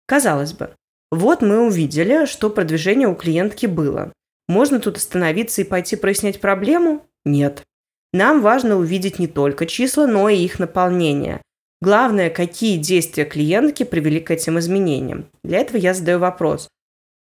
Казалось 0.05 0.53
бы, 0.53 0.75
вот 1.11 1.41
мы 1.41 1.65
увидели, 1.65 2.25
что 2.25 2.49
продвижение 2.49 3.07
у 3.07 3.15
клиентки 3.15 3.65
было. 3.65 4.11
Можно 4.47 4.79
тут 4.79 4.97
остановиться 4.97 5.61
и 5.61 5.65
пойти 5.65 5.95
прояснять 5.95 6.41
проблему? 6.41 7.05
Нет. 7.25 7.63
Нам 8.11 8.41
важно 8.41 8.77
увидеть 8.77 9.19
не 9.19 9.27
только 9.27 9.65
числа, 9.65 10.05
но 10.05 10.29
и 10.29 10.37
их 10.37 10.59
наполнение. 10.59 11.41
Главное, 11.81 12.29
какие 12.29 12.77
действия 12.77 13.25
клиентки 13.25 13.83
привели 13.83 14.19
к 14.19 14.31
этим 14.31 14.59
изменениям. 14.59 15.25
Для 15.43 15.59
этого 15.59 15.77
я 15.77 15.93
задаю 15.93 16.19
вопрос. 16.19 16.69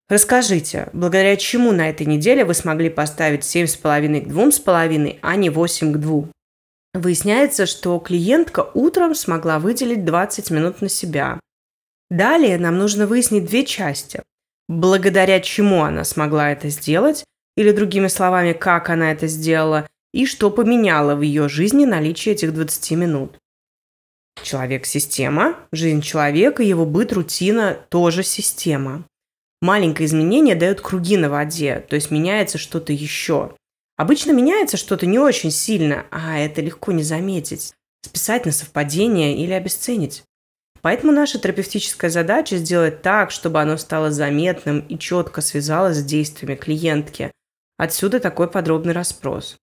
Расскажите, 0.09 0.91
благодаря 0.93 1.37
чему 1.37 1.73
на 1.73 1.89
этой 1.89 2.07
неделе 2.07 2.45
вы 2.45 2.55
смогли 2.55 2.91
поставить 2.91 3.41
7,5 3.41 4.21
к 4.21 4.27
2,5, 4.29 5.19
а 5.23 5.37
не 5.37 5.49
8 5.49 5.93
к 5.95 5.97
2? 5.97 6.25
Выясняется, 6.93 7.67
что 7.67 7.99
клиентка 7.99 8.71
утром 8.75 9.15
смогла 9.15 9.59
выделить 9.59 10.05
20 10.05 10.51
минут 10.51 10.83
на 10.83 10.89
себя. 10.89 11.41
Далее 12.11 12.59
нам 12.59 12.79
нужно 12.79 13.07
выяснить 13.07 13.47
две 13.47 13.65
части. 13.65 14.23
Благодаря 14.69 15.41
чему 15.41 15.83
она 15.83 16.05
смогла 16.05 16.53
это 16.53 16.69
сделать, 16.69 17.25
или 17.57 17.73
другими 17.73 18.09
словами, 18.09 18.53
как 18.53 18.91
она 18.91 19.13
это 19.13 19.27
сделала, 19.27 19.87
и 20.13 20.27
что 20.27 20.51
поменяло 20.51 21.15
в 21.15 21.23
ее 21.23 21.49
жизни 21.49 21.85
наличие 21.85 22.35
этих 22.35 22.55
20 22.55 22.91
минут. 22.93 23.39
Человек-система, 24.43 25.57
жизнь 25.73 26.03
человека, 26.03 26.63
его 26.63 26.85
быт, 26.85 27.13
рутина– 27.13 27.79
тоже 27.89 28.23
система. 28.23 29.05
Маленькое 29.63 30.07
изменение 30.07 30.57
дает 30.57 30.81
круги 30.81 31.17
на 31.17 31.31
воде, 31.31 31.85
то 31.89 31.97
есть 31.97 32.11
меняется 32.11 32.59
что-то 32.59 32.93
еще. 32.93 33.57
Обычно 33.97 34.33
меняется 34.33 34.77
что-то 34.77 35.07
не 35.07 35.19
очень 35.19 35.51
сильно, 35.51 36.05
а 36.11 36.39
это 36.39 36.61
легко 36.61 36.93
не 36.93 37.03
заметить, 37.03 37.73
списать 38.03 38.45
на 38.45 38.53
совпадение 38.53 39.37
или 39.37 39.53
обесценить. 39.53 40.25
Поэтому 40.83 41.13
наша 41.13 41.39
терапевтическая 41.39 42.11
задача 42.11 42.59
сделать 42.59 43.01
так, 43.01 43.31
чтобы 43.31 43.61
оно 43.61 43.79
стало 43.79 44.11
заметным 44.11 44.81
и 44.81 44.99
четко 44.99 45.41
связалось 45.41 45.97
с 45.97 46.05
действиями 46.05 46.57
клиентки. 46.57 47.31
Отсюда 47.77 48.21
такой 48.21 48.49
подробный 48.49 48.93
расспрос. 48.93 49.57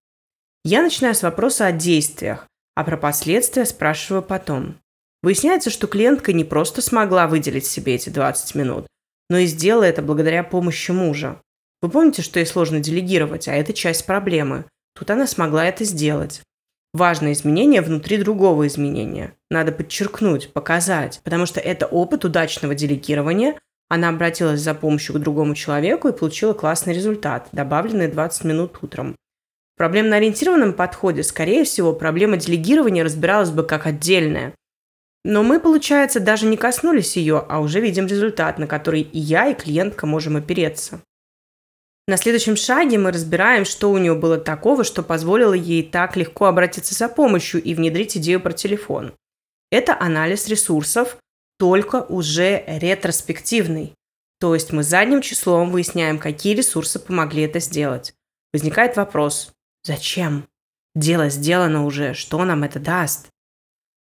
Я 0.63 0.81
начинаю 0.81 1.15
с 1.15 1.23
вопроса 1.23 1.65
о 1.67 1.71
действиях, 1.71 2.47
а 2.75 2.83
про 2.83 2.97
последствия 2.97 3.65
спрашиваю 3.65 4.21
потом. 4.21 4.77
Выясняется, 5.23 5.69
что 5.69 5.87
клиентка 5.87 6.33
не 6.33 6.43
просто 6.43 6.81
смогла 6.81 7.27
выделить 7.27 7.65
себе 7.65 7.95
эти 7.95 8.09
20 8.09 8.55
минут, 8.55 8.87
но 9.29 9.37
и 9.37 9.45
сделала 9.45 9.83
это 9.83 10.01
благодаря 10.01 10.43
помощи 10.43 10.91
мужа. 10.91 11.41
Вы 11.81 11.89
помните, 11.89 12.21
что 12.21 12.39
ей 12.39 12.45
сложно 12.45 12.79
делегировать, 12.79 13.47
а 13.47 13.53
это 13.53 13.73
часть 13.73 14.05
проблемы. 14.05 14.65
Тут 14.93 15.09
она 15.09 15.25
смогла 15.25 15.65
это 15.65 15.83
сделать. 15.83 16.41
Важное 16.93 17.31
изменение 17.31 17.81
внутри 17.81 18.17
другого 18.17 18.67
изменения. 18.67 19.33
Надо 19.49 19.71
подчеркнуть, 19.71 20.51
показать, 20.51 21.21
потому 21.23 21.45
что 21.45 21.59
это 21.59 21.85
опыт 21.85 22.25
удачного 22.25 22.75
делегирования. 22.75 23.57
Она 23.91 24.07
обратилась 24.07 24.61
за 24.61 24.73
помощью 24.73 25.15
к 25.15 25.19
другому 25.19 25.53
человеку 25.53 26.07
и 26.07 26.17
получила 26.17 26.53
классный 26.53 26.93
результат, 26.93 27.49
добавленные 27.51 28.07
20 28.07 28.45
минут 28.45 28.77
утром. 28.81 29.17
В 29.75 29.79
проблемно-ориентированном 29.81 30.71
подходе, 30.71 31.23
скорее 31.23 31.65
всего, 31.65 31.91
проблема 31.91 32.37
делегирования 32.37 33.03
разбиралась 33.03 33.49
бы 33.49 33.63
как 33.63 33.87
отдельная. 33.87 34.53
Но 35.25 35.43
мы, 35.43 35.59
получается, 35.59 36.21
даже 36.21 36.45
не 36.45 36.55
коснулись 36.55 37.17
ее, 37.17 37.45
а 37.49 37.59
уже 37.59 37.81
видим 37.81 38.07
результат, 38.07 38.59
на 38.59 38.65
который 38.65 39.01
и 39.01 39.19
я, 39.19 39.49
и 39.49 39.53
клиентка 39.53 40.05
можем 40.05 40.37
опереться. 40.37 41.01
На 42.07 42.15
следующем 42.15 42.55
шаге 42.55 42.97
мы 42.97 43.11
разбираем, 43.11 43.65
что 43.65 43.91
у 43.91 43.97
нее 43.97 44.15
было 44.15 44.37
такого, 44.37 44.85
что 44.85 45.03
позволило 45.03 45.53
ей 45.53 45.83
так 45.83 46.15
легко 46.15 46.45
обратиться 46.45 46.95
за 46.95 47.09
помощью 47.09 47.61
и 47.61 47.75
внедрить 47.75 48.15
идею 48.15 48.39
про 48.39 48.53
телефон. 48.53 49.11
Это 49.69 49.97
анализ 49.99 50.47
ресурсов, 50.47 51.17
только 51.61 52.01
уже 52.01 52.63
ретроспективный. 52.65 53.93
То 54.39 54.55
есть 54.55 54.73
мы 54.73 54.81
задним 54.81 55.21
числом 55.21 55.69
выясняем, 55.69 56.17
какие 56.17 56.55
ресурсы 56.55 56.97
помогли 56.97 57.43
это 57.43 57.59
сделать. 57.59 58.15
Возникает 58.51 58.97
вопрос, 58.97 59.51
зачем? 59.83 60.47
Дело 60.95 61.29
сделано 61.29 61.85
уже, 61.85 62.15
что 62.15 62.43
нам 62.45 62.63
это 62.63 62.79
даст? 62.79 63.27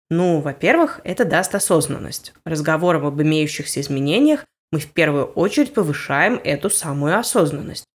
Ну, 0.10 0.42
во-первых, 0.42 1.00
это 1.06 1.24
даст 1.24 1.56
осознанность. 1.56 2.34
Разговором 2.44 3.06
об 3.06 3.22
имеющихся 3.22 3.80
изменениях 3.80 4.46
мы 4.74 4.80
в 4.80 4.92
первую 4.92 5.28
очередь 5.28 5.74
повышаем 5.74 6.42
эту 6.44 6.70
самую 6.70 7.18
осознанность. 7.18 7.86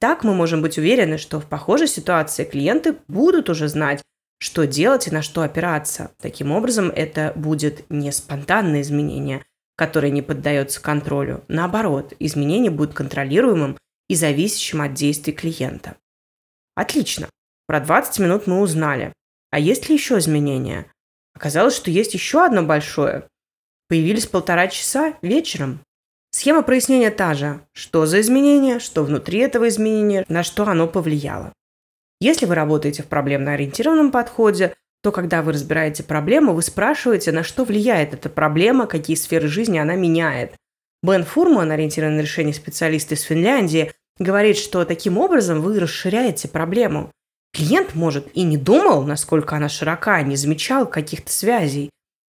Так 0.00 0.24
мы 0.24 0.34
можем 0.34 0.60
быть 0.60 0.76
уверены, 0.76 1.18
что 1.18 1.38
в 1.38 1.46
похожей 1.46 1.86
ситуации 1.86 2.42
клиенты 2.42 2.96
будут 3.06 3.48
уже 3.48 3.68
знать, 3.68 4.02
что 4.44 4.66
делать 4.66 5.08
и 5.08 5.10
на 5.10 5.22
что 5.22 5.40
опираться. 5.40 6.10
Таким 6.20 6.52
образом, 6.52 6.90
это 6.90 7.32
будет 7.34 7.88
не 7.88 8.12
спонтанное 8.12 8.82
изменение, 8.82 9.42
которое 9.74 10.10
не 10.10 10.20
поддается 10.20 10.82
контролю. 10.82 11.42
Наоборот, 11.48 12.12
изменение 12.18 12.70
будет 12.70 12.92
контролируемым 12.92 13.78
и 14.06 14.14
зависящим 14.14 14.82
от 14.82 14.92
действий 14.92 15.32
клиента. 15.32 15.96
Отлично. 16.74 17.30
Про 17.66 17.80
20 17.80 18.18
минут 18.18 18.46
мы 18.46 18.60
узнали. 18.60 19.14
А 19.50 19.58
есть 19.58 19.88
ли 19.88 19.94
еще 19.94 20.18
изменения? 20.18 20.92
Оказалось, 21.34 21.74
что 21.74 21.90
есть 21.90 22.12
еще 22.12 22.44
одно 22.44 22.62
большое. 22.62 23.26
Появились 23.88 24.26
полтора 24.26 24.68
часа 24.68 25.14
вечером. 25.22 25.80
Схема 26.32 26.62
прояснения 26.62 27.10
та 27.10 27.32
же. 27.32 27.66
Что 27.72 28.04
за 28.04 28.20
изменение, 28.20 28.78
что 28.78 29.04
внутри 29.04 29.38
этого 29.38 29.68
изменения, 29.68 30.26
на 30.28 30.42
что 30.42 30.68
оно 30.68 30.86
повлияло. 30.86 31.54
Если 32.20 32.46
вы 32.46 32.54
работаете 32.54 33.02
в 33.02 33.06
проблемно-ориентированном 33.06 34.10
подходе, 34.10 34.74
то 35.02 35.12
когда 35.12 35.42
вы 35.42 35.52
разбираете 35.52 36.02
проблему, 36.02 36.54
вы 36.54 36.62
спрашиваете, 36.62 37.30
на 37.32 37.42
что 37.42 37.64
влияет 37.64 38.14
эта 38.14 38.30
проблема, 38.30 38.86
какие 38.86 39.16
сферы 39.16 39.48
жизни 39.48 39.78
она 39.78 39.96
меняет. 39.96 40.54
Бен 41.02 41.24
Фурман, 41.24 41.70
ориентированный 41.70 42.16
на 42.16 42.22
решение 42.22 42.54
специалист 42.54 43.12
из 43.12 43.20
Финляндии, 43.22 43.92
говорит, 44.18 44.56
что 44.56 44.84
таким 44.86 45.18
образом 45.18 45.60
вы 45.60 45.78
расширяете 45.78 46.48
проблему. 46.48 47.10
Клиент, 47.52 47.94
может, 47.94 48.28
и 48.34 48.42
не 48.42 48.56
думал, 48.56 49.02
насколько 49.02 49.56
она 49.56 49.68
широка, 49.68 50.22
не 50.22 50.36
замечал 50.36 50.86
каких-то 50.86 51.30
связей. 51.30 51.90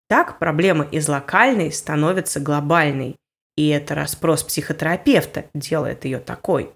Так 0.09 0.39
проблема 0.39 0.85
из 0.85 1.09
локальной 1.09 1.73
становится 1.73 2.41
глобальной. 2.41 3.17
И 3.57 3.69
это 3.69 3.95
расспрос 3.95 4.45
психотерапевта 4.45 5.47
делает 5.55 6.05
ее 6.05 6.19
такой. 6.19 6.71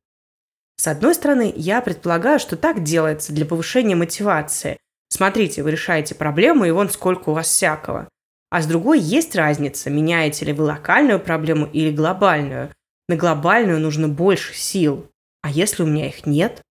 С 0.82 0.88
одной 0.88 1.14
стороны, 1.14 1.52
я 1.54 1.80
предполагаю, 1.80 2.40
что 2.40 2.56
так 2.56 2.82
делается 2.82 3.32
для 3.32 3.46
повышения 3.46 3.94
мотивации. 3.94 4.78
Смотрите, 5.10 5.62
вы 5.62 5.70
решаете 5.70 6.16
проблему, 6.16 6.64
и 6.64 6.72
вон 6.72 6.90
сколько 6.90 7.28
у 7.28 7.34
вас 7.34 7.46
всякого. 7.46 8.08
А 8.50 8.60
с 8.60 8.66
другой, 8.66 8.98
есть 8.98 9.36
разница, 9.36 9.90
меняете 9.90 10.44
ли 10.44 10.52
вы 10.52 10.64
локальную 10.64 11.20
проблему 11.20 11.66
или 11.66 11.92
глобальную. 11.92 12.72
На 13.08 13.14
глобальную 13.14 13.78
нужно 13.78 14.08
больше 14.08 14.54
сил. 14.54 15.06
А 15.42 15.50
если 15.50 15.84
у 15.84 15.86
меня 15.86 16.08
их 16.08 16.26
нет? 16.26 16.62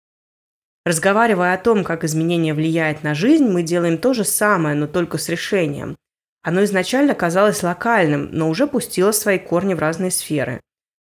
Разговаривая 0.85 1.55
о 1.55 1.59
том, 1.59 1.85
как 1.85 2.03
изменение 2.03 2.53
влияет 2.53 3.05
на 3.05 3.15
жизнь, 3.15 3.47
мы 3.47 3.63
делаем 3.63 3.97
то 3.97 4.13
же 4.13 4.25
самое, 4.25 4.75
но 4.75 4.89
только 4.89 5.19
с 5.19 5.29
решением. 5.29 5.97
Оно 6.43 6.65
изначально 6.65 7.15
казалось 7.15 7.63
локальным, 7.63 8.29
но 8.33 8.49
уже 8.49 8.67
пустило 8.67 9.13
свои 9.13 9.39
корни 9.39 9.75
в 9.75 9.79
разные 9.79 10.11
сферы. 10.11 10.61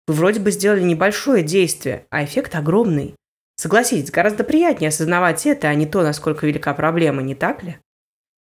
Вы 0.07 0.15
вроде 0.15 0.41
бы 0.41 0.51
сделали 0.51 0.83
небольшое 0.83 1.43
действие, 1.43 2.07
а 2.11 2.25
эффект 2.25 2.55
огромный. 2.55 3.15
Согласитесь, 3.57 4.11
гораздо 4.11 4.45
приятнее 4.45 4.89
осознавать 4.89 5.47
это, 5.47 5.69
а 5.69 5.75
не 5.75 5.87
то, 5.87 6.03
насколько 6.03 6.47
велика 6.47 6.75
проблема, 6.75 7.23
не 7.23 7.35
так 7.35 7.63
ли? 7.63 7.79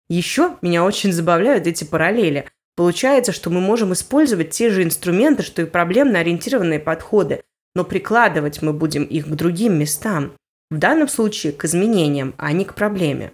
Еще 0.10 0.58
меня 0.62 0.84
очень 0.84 1.12
забавляют 1.14 1.68
эти 1.68 1.84
параллели. 1.84 2.48
Получается, 2.76 3.32
что 3.32 3.50
мы 3.50 3.62
можем 3.62 3.94
использовать 3.94 4.50
те 4.50 4.70
же 4.70 4.84
инструменты, 4.84 5.44
что 5.44 5.62
и 5.62 5.66
проблемно-ориентированные 5.66 6.80
подходы, 6.80 7.44
но 7.76 7.84
прикладывать 7.84 8.62
мы 8.62 8.74
будем 8.74 9.04
их 9.04 9.28
к 9.28 9.36
другим 9.36 9.78
местам. 9.78 10.34
В 10.70 10.78
данном 10.78 11.10
случае 11.10 11.54
к 11.54 11.66
изменениям, 11.66 12.34
а 12.38 12.52
не 12.54 12.66
к 12.66 12.76
проблеме. 12.76 13.34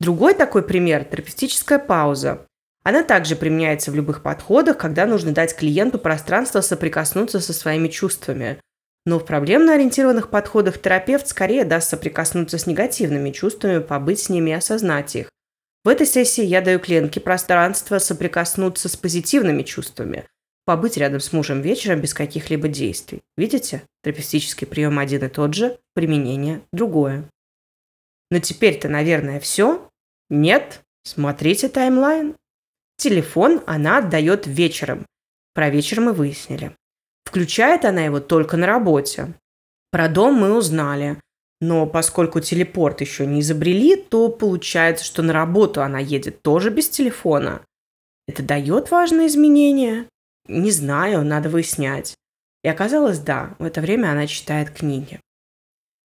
Другой 0.00 0.34
такой 0.34 0.62
пример– 0.62 1.04
терапевтическая 1.10 1.78
пауза. 1.78 2.46
Она 2.84 3.02
также 3.02 3.34
применяется 3.34 3.90
в 3.90 3.94
любых 3.94 4.22
подходах, 4.22 4.76
когда 4.76 5.06
нужно 5.06 5.32
дать 5.32 5.56
клиенту 5.56 5.98
пространство 5.98 6.60
соприкоснуться 6.60 7.40
со 7.40 7.54
своими 7.54 7.88
чувствами. 7.88 8.60
Но 9.06 9.18
в 9.18 9.24
проблемно-ориентированных 9.24 10.28
подходах 10.28 10.80
терапевт 10.80 11.26
скорее 11.26 11.64
даст 11.64 11.88
соприкоснуться 11.88 12.58
с 12.58 12.66
негативными 12.66 13.30
чувствами, 13.30 13.78
побыть 13.78 14.20
с 14.20 14.28
ними 14.28 14.50
и 14.50 14.54
осознать 14.54 15.16
их. 15.16 15.30
В 15.82 15.88
этой 15.88 16.06
сессии 16.06 16.44
я 16.44 16.60
даю 16.60 16.78
клиентке 16.78 17.20
пространство 17.20 17.98
соприкоснуться 17.98 18.88
с 18.88 18.96
позитивными 18.96 19.62
чувствами, 19.62 20.24
побыть 20.66 20.96
рядом 20.96 21.20
с 21.20 21.32
мужем 21.32 21.62
вечером 21.62 22.00
без 22.00 22.14
каких-либо 22.14 22.68
действий. 22.68 23.22
Видите? 23.36 23.82
Терапевтический 24.02 24.66
прием 24.66 24.98
один 24.98 25.24
и 25.24 25.28
тот 25.28 25.54
же, 25.54 25.78
применение 25.94 26.62
другое. 26.72 27.24
Но 28.30 28.40
теперь-то, 28.40 28.88
наверное, 28.88 29.40
все? 29.40 29.88
Нет? 30.30 30.80
Смотрите 31.02 31.68
таймлайн. 31.68 32.34
Телефон 32.96 33.62
она 33.66 33.98
отдает 33.98 34.46
вечером. 34.46 35.06
Про 35.54 35.70
вечер 35.70 36.00
мы 36.00 36.12
выяснили. 36.12 36.74
Включает 37.24 37.84
она 37.84 38.04
его 38.04 38.20
только 38.20 38.56
на 38.56 38.66
работе. 38.66 39.34
Про 39.90 40.08
дом 40.08 40.34
мы 40.34 40.56
узнали. 40.56 41.20
Но 41.60 41.86
поскольку 41.86 42.40
телепорт 42.40 43.00
еще 43.00 43.26
не 43.26 43.40
изобрели, 43.40 43.96
то 43.96 44.28
получается, 44.28 45.04
что 45.04 45.22
на 45.22 45.32
работу 45.32 45.82
она 45.82 45.98
едет 45.98 46.42
тоже 46.42 46.70
без 46.70 46.88
телефона. 46.88 47.64
Это 48.26 48.42
дает 48.42 48.90
важные 48.90 49.28
изменения? 49.28 50.06
Не 50.46 50.70
знаю, 50.70 51.24
надо 51.24 51.48
выяснять. 51.48 52.14
И 52.62 52.68
оказалось, 52.68 53.18
да, 53.18 53.54
в 53.58 53.64
это 53.64 53.80
время 53.80 54.10
она 54.10 54.26
читает 54.26 54.70
книги. 54.70 55.20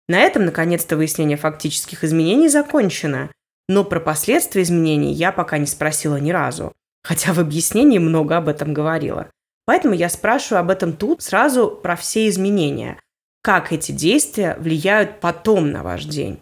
На 0.08 0.20
этом, 0.20 0.44
наконец-то, 0.44 0.96
выяснение 0.96 1.36
фактических 1.36 2.04
изменений 2.04 2.48
закончено. 2.48 3.30
Но 3.68 3.84
про 3.84 4.00
последствия 4.00 4.62
изменений 4.62 5.12
я 5.12 5.32
пока 5.32 5.58
не 5.58 5.66
спросила 5.66 6.16
ни 6.16 6.30
разу, 6.30 6.72
хотя 7.02 7.32
в 7.32 7.40
объяснении 7.40 7.98
много 7.98 8.36
об 8.36 8.48
этом 8.48 8.72
говорила. 8.72 9.28
Поэтому 9.64 9.94
я 9.94 10.08
спрашиваю 10.08 10.60
об 10.60 10.70
этом 10.70 10.92
тут 10.92 11.22
сразу 11.22 11.70
про 11.70 11.96
все 11.96 12.28
изменения. 12.28 13.00
Как 13.42 13.72
эти 13.72 13.90
действия 13.90 14.56
влияют 14.58 15.20
потом 15.20 15.72
на 15.72 15.82
ваш 15.82 16.04
день? 16.04 16.40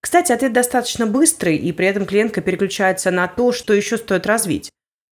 Кстати, 0.00 0.32
ответ 0.32 0.52
достаточно 0.52 1.06
быстрый, 1.06 1.56
и 1.56 1.72
при 1.72 1.86
этом 1.86 2.06
клиентка 2.06 2.40
переключается 2.40 3.10
на 3.10 3.26
то, 3.28 3.52
что 3.52 3.72
еще 3.72 3.96
стоит 3.96 4.26
развить. 4.26 4.70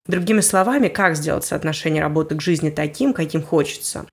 Другими 0.08 0.42
словами, 0.42 0.88
как 0.88 1.16
сделать 1.16 1.46
соотношение 1.46 2.04
работы 2.04 2.36
к 2.36 2.42
жизни 2.42 2.70
таким, 2.70 3.14
каким 3.14 3.42
хочется. 3.42 4.06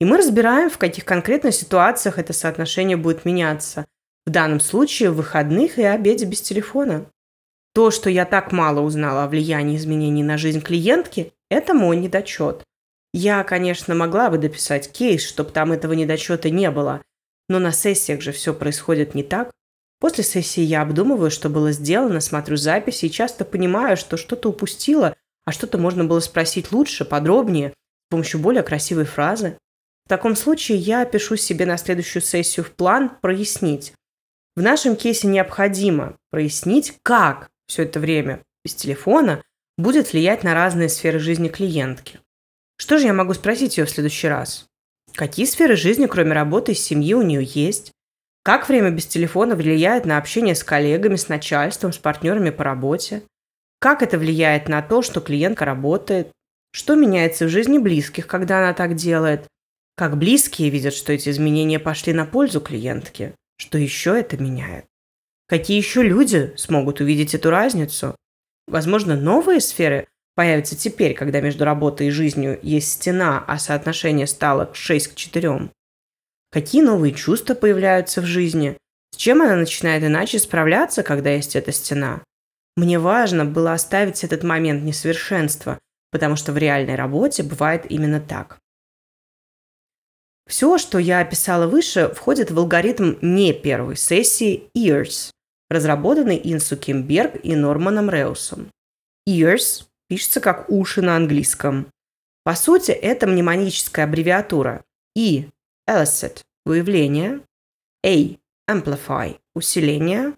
И 0.00 0.04
мы 0.04 0.16
разбираем, 0.16 0.70
в 0.70 0.78
каких 0.78 1.04
конкретных 1.04 1.54
ситуациях 1.54 2.18
это 2.18 2.32
соотношение 2.32 2.96
будет 2.96 3.24
меняться– 3.24 3.84
в 4.28 4.30
данном 4.30 4.60
случае 4.60 5.10
выходных 5.10 5.78
и 5.78 5.82
обеде 5.82 6.26
без 6.26 6.42
телефона. 6.42 7.06
То, 7.74 7.90
что 7.90 8.10
я 8.10 8.26
так 8.26 8.52
мало 8.52 8.82
узнала 8.82 9.24
о 9.24 9.26
влиянии 9.26 9.78
изменений 9.78 10.22
на 10.22 10.36
жизнь 10.36 10.60
клиентки, 10.60 11.32
это 11.48 11.72
мой 11.72 11.96
недочет. 11.96 12.62
Я, 13.14 13.42
конечно, 13.42 13.94
могла 13.94 14.28
бы 14.28 14.36
дописать 14.36 14.92
кейс, 14.92 15.26
чтобы 15.26 15.50
там 15.50 15.72
этого 15.72 15.94
недочета 15.94 16.50
не 16.50 16.70
было, 16.70 17.00
но 17.48 17.58
на 17.58 17.72
сессиях 17.72 18.20
же 18.20 18.32
все 18.32 18.52
происходит 18.52 19.14
не 19.14 19.22
так. 19.22 19.50
После 19.98 20.22
сессии 20.22 20.60
я 20.60 20.82
обдумываю, 20.82 21.30
что 21.30 21.48
было 21.48 21.72
сделано, 21.72 22.20
смотрю 22.20 22.58
записи 22.58 23.06
и 23.06 23.10
часто 23.10 23.46
понимаю, 23.46 23.96
что 23.96 24.18
что-то 24.18 24.50
упустила, 24.50 25.16
а 25.46 25.52
что-то 25.52 25.78
можно 25.78 26.04
было 26.04 26.20
спросить 26.20 26.70
лучше, 26.70 27.06
подробнее, 27.06 27.70
с 27.70 28.10
помощью 28.10 28.40
более 28.40 28.62
красивой 28.62 29.06
фразы. 29.06 29.56
В 30.04 30.10
таком 30.10 30.36
случае 30.36 30.76
я 30.76 31.06
пишу 31.06 31.36
себе 31.36 31.64
на 31.64 31.78
следующую 31.78 32.22
сессию 32.22 32.66
в 32.66 32.72
план 32.72 33.10
прояснить, 33.22 33.94
в 34.58 34.62
нашем 34.62 34.96
кейсе 34.96 35.28
необходимо 35.28 36.16
прояснить, 36.32 36.94
как 37.04 37.48
все 37.68 37.84
это 37.84 38.00
время 38.00 38.42
без 38.64 38.74
телефона 38.74 39.40
будет 39.76 40.12
влиять 40.12 40.42
на 40.42 40.52
разные 40.52 40.88
сферы 40.88 41.20
жизни 41.20 41.46
клиентки. 41.46 42.18
Что 42.76 42.98
же 42.98 43.06
я 43.06 43.12
могу 43.12 43.34
спросить 43.34 43.78
ее 43.78 43.84
в 43.84 43.90
следующий 43.90 44.26
раз? 44.26 44.66
Какие 45.14 45.46
сферы 45.46 45.76
жизни, 45.76 46.06
кроме 46.06 46.32
работы 46.32 46.72
и 46.72 46.74
семьи, 46.74 47.14
у 47.14 47.22
нее 47.22 47.44
есть? 47.44 47.92
Как 48.42 48.68
время 48.68 48.90
без 48.90 49.06
телефона 49.06 49.54
влияет 49.54 50.06
на 50.06 50.18
общение 50.18 50.56
с 50.56 50.64
коллегами, 50.64 51.14
с 51.14 51.28
начальством, 51.28 51.92
с 51.92 51.98
партнерами 51.98 52.50
по 52.50 52.64
работе? 52.64 53.22
Как 53.78 54.02
это 54.02 54.18
влияет 54.18 54.68
на 54.68 54.82
то, 54.82 55.02
что 55.02 55.20
клиентка 55.20 55.66
работает? 55.66 56.32
Что 56.72 56.96
меняется 56.96 57.44
в 57.44 57.48
жизни 57.48 57.78
близких, 57.78 58.26
когда 58.26 58.58
она 58.58 58.74
так 58.74 58.96
делает? 58.96 59.46
Как 59.96 60.16
близкие 60.16 60.70
видят, 60.70 60.94
что 60.94 61.12
эти 61.12 61.28
изменения 61.28 61.78
пошли 61.78 62.12
на 62.12 62.26
пользу 62.26 62.60
клиентки? 62.60 63.36
Что 63.58 63.76
еще 63.76 64.18
это 64.18 64.36
меняет? 64.36 64.86
Какие 65.48 65.76
еще 65.76 66.02
люди 66.02 66.52
смогут 66.56 67.00
увидеть 67.00 67.34
эту 67.34 67.50
разницу? 67.50 68.14
Возможно, 68.66 69.16
новые 69.16 69.60
сферы 69.60 70.06
появятся 70.34 70.76
теперь, 70.76 71.14
когда 71.14 71.40
между 71.40 71.64
работой 71.64 72.08
и 72.08 72.12
жизнью 72.12 72.58
есть 72.62 72.92
стена, 72.92 73.42
а 73.46 73.58
соотношение 73.58 74.26
стало 74.26 74.70
6 74.72 75.08
к 75.08 75.14
4. 75.14 75.70
Какие 76.50 76.82
новые 76.82 77.12
чувства 77.12 77.54
появляются 77.54 78.20
в 78.20 78.26
жизни? 78.26 78.76
С 79.12 79.16
чем 79.16 79.42
она 79.42 79.56
начинает 79.56 80.04
иначе 80.04 80.38
справляться, 80.38 81.02
когда 81.02 81.30
есть 81.30 81.56
эта 81.56 81.72
стена? 81.72 82.22
Мне 82.76 82.98
важно 82.98 83.44
было 83.44 83.72
оставить 83.72 84.22
этот 84.22 84.44
момент 84.44 84.84
несовершенства, 84.84 85.80
потому 86.12 86.36
что 86.36 86.52
в 86.52 86.58
реальной 86.58 86.94
работе 86.94 87.42
бывает 87.42 87.84
именно 87.88 88.20
так. 88.20 88.58
Все, 90.48 90.78
что 90.78 90.98
я 90.98 91.20
описала 91.20 91.66
выше, 91.66 92.08
входит 92.14 92.50
в 92.50 92.58
алгоритм 92.58 93.16
не 93.20 93.52
первой 93.52 93.96
сессии 93.96 94.70
EARS, 94.74 95.30
разработанный 95.68 96.40
Инсу 96.42 96.78
Кимберг 96.78 97.44
и 97.44 97.54
Норманом 97.54 98.08
Реусом. 98.08 98.70
EARS 99.28 99.84
пишется 100.08 100.40
как 100.40 100.70
уши 100.70 101.02
на 101.02 101.16
английском. 101.16 101.88
По 102.44 102.54
сути, 102.54 102.92
это 102.92 103.26
мнемоническая 103.26 104.06
аббревиатура. 104.06 104.82
E– 105.14 105.50
elicit– 105.88 106.40
выявление, 106.64 107.40
A– 108.06 108.38
amplify– 108.70 109.38
усиление, 109.54 110.34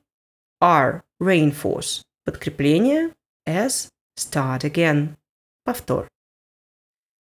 R– 0.60 1.04
reinforce– 1.22 2.02
подкрепление, 2.24 3.10
S– 3.46 3.90
start 4.18 4.62
again– 4.62 5.10
повтор. 5.64 6.08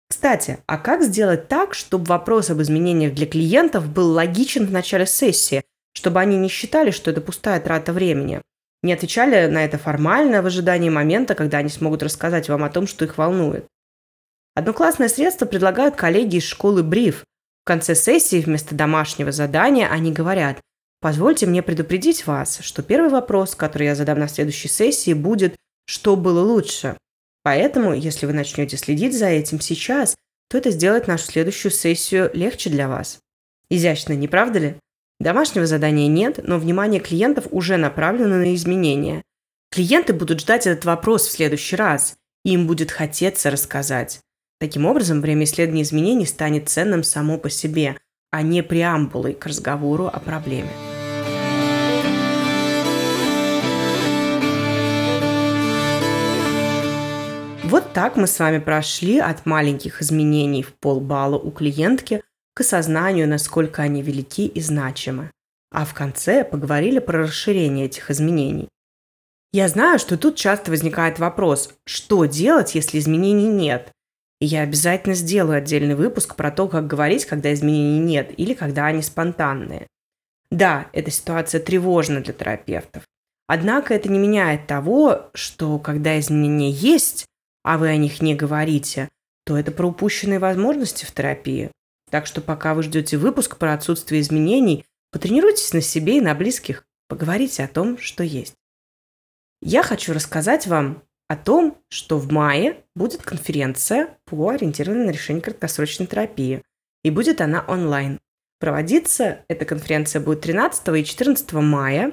Кстати, 0.08 0.58
а 0.66 0.78
как 0.78 1.02
сделать 1.02 1.48
так, 1.48 1.74
чтобы 1.74 2.04
вопрос 2.06 2.50
об 2.50 2.60
изменениях 2.62 3.14
для 3.14 3.26
клиентов 3.26 3.88
был 3.88 4.12
логичен 4.12 4.66
в 4.66 4.72
начале 4.72 5.06
сессии, 5.06 5.62
чтобы 5.94 6.20
они 6.20 6.36
не 6.36 6.48
считали, 6.48 6.90
что 6.90 7.10
это 7.10 7.20
пустая 7.20 7.60
трата 7.60 7.92
времени? 7.92 8.40
Не 8.82 8.92
отвечали 8.92 9.46
на 9.46 9.64
это 9.64 9.78
формально 9.78 10.42
в 10.42 10.46
ожидании 10.46 10.90
момента, 10.90 11.34
когда 11.34 11.58
они 11.58 11.70
смогут 11.70 12.02
рассказать 12.02 12.48
вам 12.48 12.64
о 12.64 12.70
том, 12.70 12.86
что 12.86 13.04
их 13.04 13.16
волнует. 13.16 13.66
Одно 14.54 14.72
классное 14.72 15.08
средство 15.08 15.46
предлагают 15.46 15.96
коллеги 15.96 16.36
из 16.36 16.44
школы 16.44 16.82
Бриф. 16.82 17.24
В 17.64 17.66
конце 17.66 17.94
сессии 17.94 18.40
вместо 18.42 18.74
домашнего 18.74 19.32
задания 19.32 19.88
они 19.88 20.12
говорят 20.12 20.60
«Позвольте 21.00 21.46
мне 21.46 21.62
предупредить 21.62 22.26
вас, 22.26 22.58
что 22.60 22.82
первый 22.82 23.10
вопрос, 23.10 23.54
который 23.54 23.86
я 23.86 23.94
задам 23.94 24.18
на 24.18 24.28
следующей 24.28 24.68
сессии, 24.68 25.14
будет 25.14 25.56
«Что 25.86 26.14
было 26.14 26.40
лучше?». 26.40 26.96
Поэтому, 27.44 27.92
если 27.92 28.26
вы 28.26 28.32
начнете 28.32 28.76
следить 28.76 29.16
за 29.16 29.26
этим 29.26 29.60
сейчас, 29.60 30.16
то 30.48 30.58
это 30.58 30.70
сделает 30.70 31.06
нашу 31.06 31.26
следующую 31.26 31.70
сессию 31.70 32.30
легче 32.32 32.70
для 32.70 32.88
вас. 32.88 33.20
Изящно, 33.68 34.14
не 34.14 34.28
правда 34.28 34.58
ли? 34.58 34.76
Домашнего 35.20 35.66
задания 35.66 36.08
нет, 36.08 36.40
но 36.42 36.58
внимание 36.58 37.00
клиентов 37.00 37.46
уже 37.50 37.76
направлено 37.76 38.36
на 38.36 38.54
изменения. 38.54 39.22
Клиенты 39.70 40.14
будут 40.14 40.40
ждать 40.40 40.66
этот 40.66 40.84
вопрос 40.84 41.26
в 41.26 41.32
следующий 41.32 41.76
раз, 41.76 42.16
и 42.44 42.52
им 42.54 42.66
будет 42.66 42.90
хотеться 42.90 43.50
рассказать. 43.50 44.20
Таким 44.58 44.86
образом, 44.86 45.20
время 45.20 45.44
исследования 45.44 45.82
изменений 45.82 46.26
станет 46.26 46.68
ценным 46.68 47.02
само 47.02 47.38
по 47.38 47.50
себе, 47.50 47.98
а 48.30 48.42
не 48.42 48.62
преамбулой 48.62 49.34
к 49.34 49.46
разговору 49.46 50.06
о 50.06 50.18
проблеме. 50.18 50.70
Вот 57.74 57.92
так 57.92 58.14
мы 58.14 58.28
с 58.28 58.38
вами 58.38 58.58
прошли 58.58 59.18
от 59.18 59.46
маленьких 59.46 60.00
изменений 60.00 60.62
в 60.62 60.74
полбалла 60.74 61.36
у 61.36 61.50
клиентки 61.50 62.22
к 62.54 62.60
осознанию, 62.60 63.28
насколько 63.28 63.82
они 63.82 64.00
велики 64.00 64.46
и 64.46 64.60
значимы. 64.60 65.32
А 65.72 65.84
в 65.84 65.92
конце 65.92 66.44
поговорили 66.44 67.00
про 67.00 67.22
расширение 67.22 67.86
этих 67.86 68.12
изменений. 68.12 68.68
Я 69.52 69.66
знаю, 69.66 69.98
что 69.98 70.16
тут 70.16 70.36
часто 70.36 70.70
возникает 70.70 71.18
вопрос, 71.18 71.74
что 71.84 72.26
делать, 72.26 72.76
если 72.76 73.00
изменений 73.00 73.48
нет? 73.48 73.90
И 74.40 74.46
я 74.46 74.60
обязательно 74.60 75.16
сделаю 75.16 75.58
отдельный 75.58 75.96
выпуск 75.96 76.36
про 76.36 76.52
то, 76.52 76.68
как 76.68 76.86
говорить, 76.86 77.24
когда 77.24 77.52
изменений 77.52 77.98
нет 77.98 78.32
или 78.36 78.54
когда 78.54 78.86
они 78.86 79.02
спонтанные. 79.02 79.88
Да, 80.48 80.86
эта 80.92 81.10
ситуация 81.10 81.60
тревожна 81.60 82.20
для 82.20 82.34
терапевтов. 82.34 83.02
Однако 83.48 83.94
это 83.94 84.08
не 84.08 84.20
меняет 84.20 84.68
того, 84.68 85.28
что 85.34 85.80
когда 85.80 86.20
изменения 86.20 86.70
есть, 86.70 87.26
а 87.64 87.78
вы 87.78 87.88
о 87.88 87.96
них 87.96 88.22
не 88.22 88.36
говорите, 88.36 89.08
то 89.44 89.58
это 89.58 89.72
про 89.72 89.88
упущенные 89.88 90.38
возможности 90.38 91.04
в 91.04 91.12
терапии. 91.12 91.70
Так 92.10 92.26
что 92.26 92.40
пока 92.40 92.74
вы 92.74 92.84
ждете 92.84 93.16
выпуск 93.16 93.56
про 93.56 93.74
отсутствие 93.74 94.20
изменений, 94.20 94.84
потренируйтесь 95.10 95.72
на 95.72 95.80
себе 95.80 96.18
и 96.18 96.20
на 96.20 96.34
близких, 96.34 96.84
поговорите 97.08 97.64
о 97.64 97.68
том, 97.68 97.98
что 97.98 98.22
есть. 98.22 98.54
Я 99.60 99.82
хочу 99.82 100.12
рассказать 100.12 100.66
вам 100.66 101.02
о 101.28 101.36
том, 101.36 101.78
что 101.88 102.18
в 102.18 102.30
мае 102.30 102.84
будет 102.94 103.22
конференция 103.22 104.18
по 104.26 104.50
ориентированной 104.50 105.06
на 105.06 105.10
решение 105.10 105.42
краткосрочной 105.42 106.06
терапии. 106.06 106.62
И 107.02 107.10
будет 107.10 107.40
она 107.40 107.64
онлайн. 107.66 108.20
Проводиться 108.60 109.44
эта 109.48 109.64
конференция 109.64 110.20
будет 110.20 110.42
13 110.42 110.88
и 110.96 111.04
14 111.04 111.52
мая. 111.54 112.12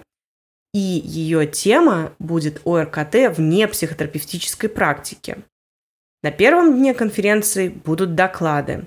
И 0.74 0.80
ее 0.80 1.46
тема 1.48 2.14
будет 2.20 2.62
ОРКТ 2.66 3.36
вне 3.38 3.68
психотерапевтической 3.68 4.70
практики. 4.70 5.38
На 6.24 6.32
первом 6.32 6.78
дне 6.78 6.94
конференции 6.94 7.68
будут 7.68 8.16
доклады. 8.16 8.86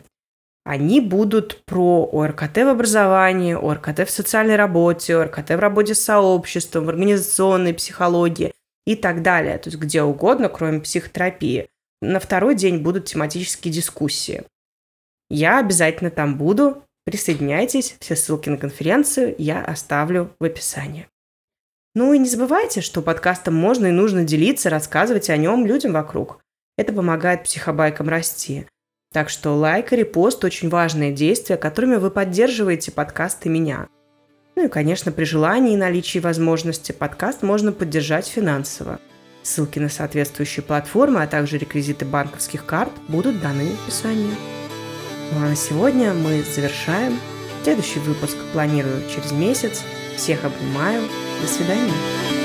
Они 0.64 1.00
будут 1.00 1.62
про 1.66 2.08
ОРКТ 2.10 2.56
в 2.58 2.68
образовании, 2.68 3.52
ОРКТ 3.52 4.08
в 4.08 4.10
социальной 4.10 4.56
работе, 4.56 5.16
ОРКТ 5.16 5.50
в 5.50 5.58
работе 5.58 5.94
с 5.94 6.02
сообществом, 6.02 6.86
в 6.86 6.88
организационной 6.88 7.74
психологии 7.74 8.52
и 8.86 8.96
так 8.96 9.22
далее. 9.22 9.58
То 9.58 9.68
есть 9.68 9.78
где 9.78 10.02
угодно, 10.02 10.48
кроме 10.48 10.80
психотерапии. 10.80 11.68
На 12.00 12.18
второй 12.18 12.54
день 12.54 12.78
будут 12.78 13.06
тематические 13.06 13.72
дискуссии. 13.74 14.44
Я 15.28 15.58
обязательно 15.58 16.10
там 16.10 16.38
буду. 16.38 16.82
Присоединяйтесь. 17.04 17.96
Все 18.00 18.16
ссылки 18.16 18.48
на 18.48 18.56
конференцию 18.56 19.34
я 19.36 19.62
оставлю 19.62 20.34
в 20.38 20.44
описании. 20.44 21.08
Ну 21.94 22.12
и 22.12 22.18
не 22.18 22.28
забывайте, 22.28 22.80
что 22.80 23.02
подкастом 23.02 23.54
можно 23.54 23.86
и 23.86 23.92
нужно 23.92 24.24
делиться, 24.24 24.68
рассказывать 24.68 25.30
о 25.30 25.36
нем 25.36 25.64
людям 25.64 25.92
вокруг. 25.92 26.40
Это 26.76 26.92
помогает 26.92 27.44
психобайкам 27.44 28.08
расти. 28.08 28.66
Так 29.12 29.28
что 29.28 29.54
лайк 29.54 29.92
и 29.92 29.96
репост– 29.96 30.44
очень 30.46 30.68
важные 30.68 31.12
действия, 31.12 31.56
которыми 31.56 31.94
вы 31.94 32.10
поддерживаете 32.10 32.90
подкаст 32.90 33.46
и 33.46 33.48
меня. 33.48 33.86
Ну 34.56 34.64
и, 34.64 34.68
конечно, 34.68 35.12
при 35.12 35.22
желании 35.22 35.74
и 35.74 35.76
наличии 35.76 36.18
возможности 36.18 36.90
подкаст 36.90 37.42
можно 37.42 37.70
поддержать 37.70 38.26
финансово. 38.26 38.98
Ссылки 39.44 39.78
на 39.78 39.88
соответствующие 39.88 40.64
платформы, 40.64 41.22
а 41.22 41.28
также 41.28 41.58
реквизиты 41.58 42.04
банковских 42.04 42.66
карт 42.66 42.92
будут 43.06 43.40
даны 43.40 43.66
в 43.66 43.84
описании. 43.84 44.34
Ну 45.32 45.44
а 45.44 45.48
на 45.50 45.56
сегодня 45.56 46.12
мы 46.12 46.42
завершаем. 46.42 47.20
Следующий 47.62 48.00
выпуск 48.00 48.36
планирую 48.52 49.00
через 49.08 49.30
месяц. 49.30 49.82
Всех 50.16 50.44
обнимаю. 50.44 51.02
До 51.40 51.48
свидания. 51.48 52.43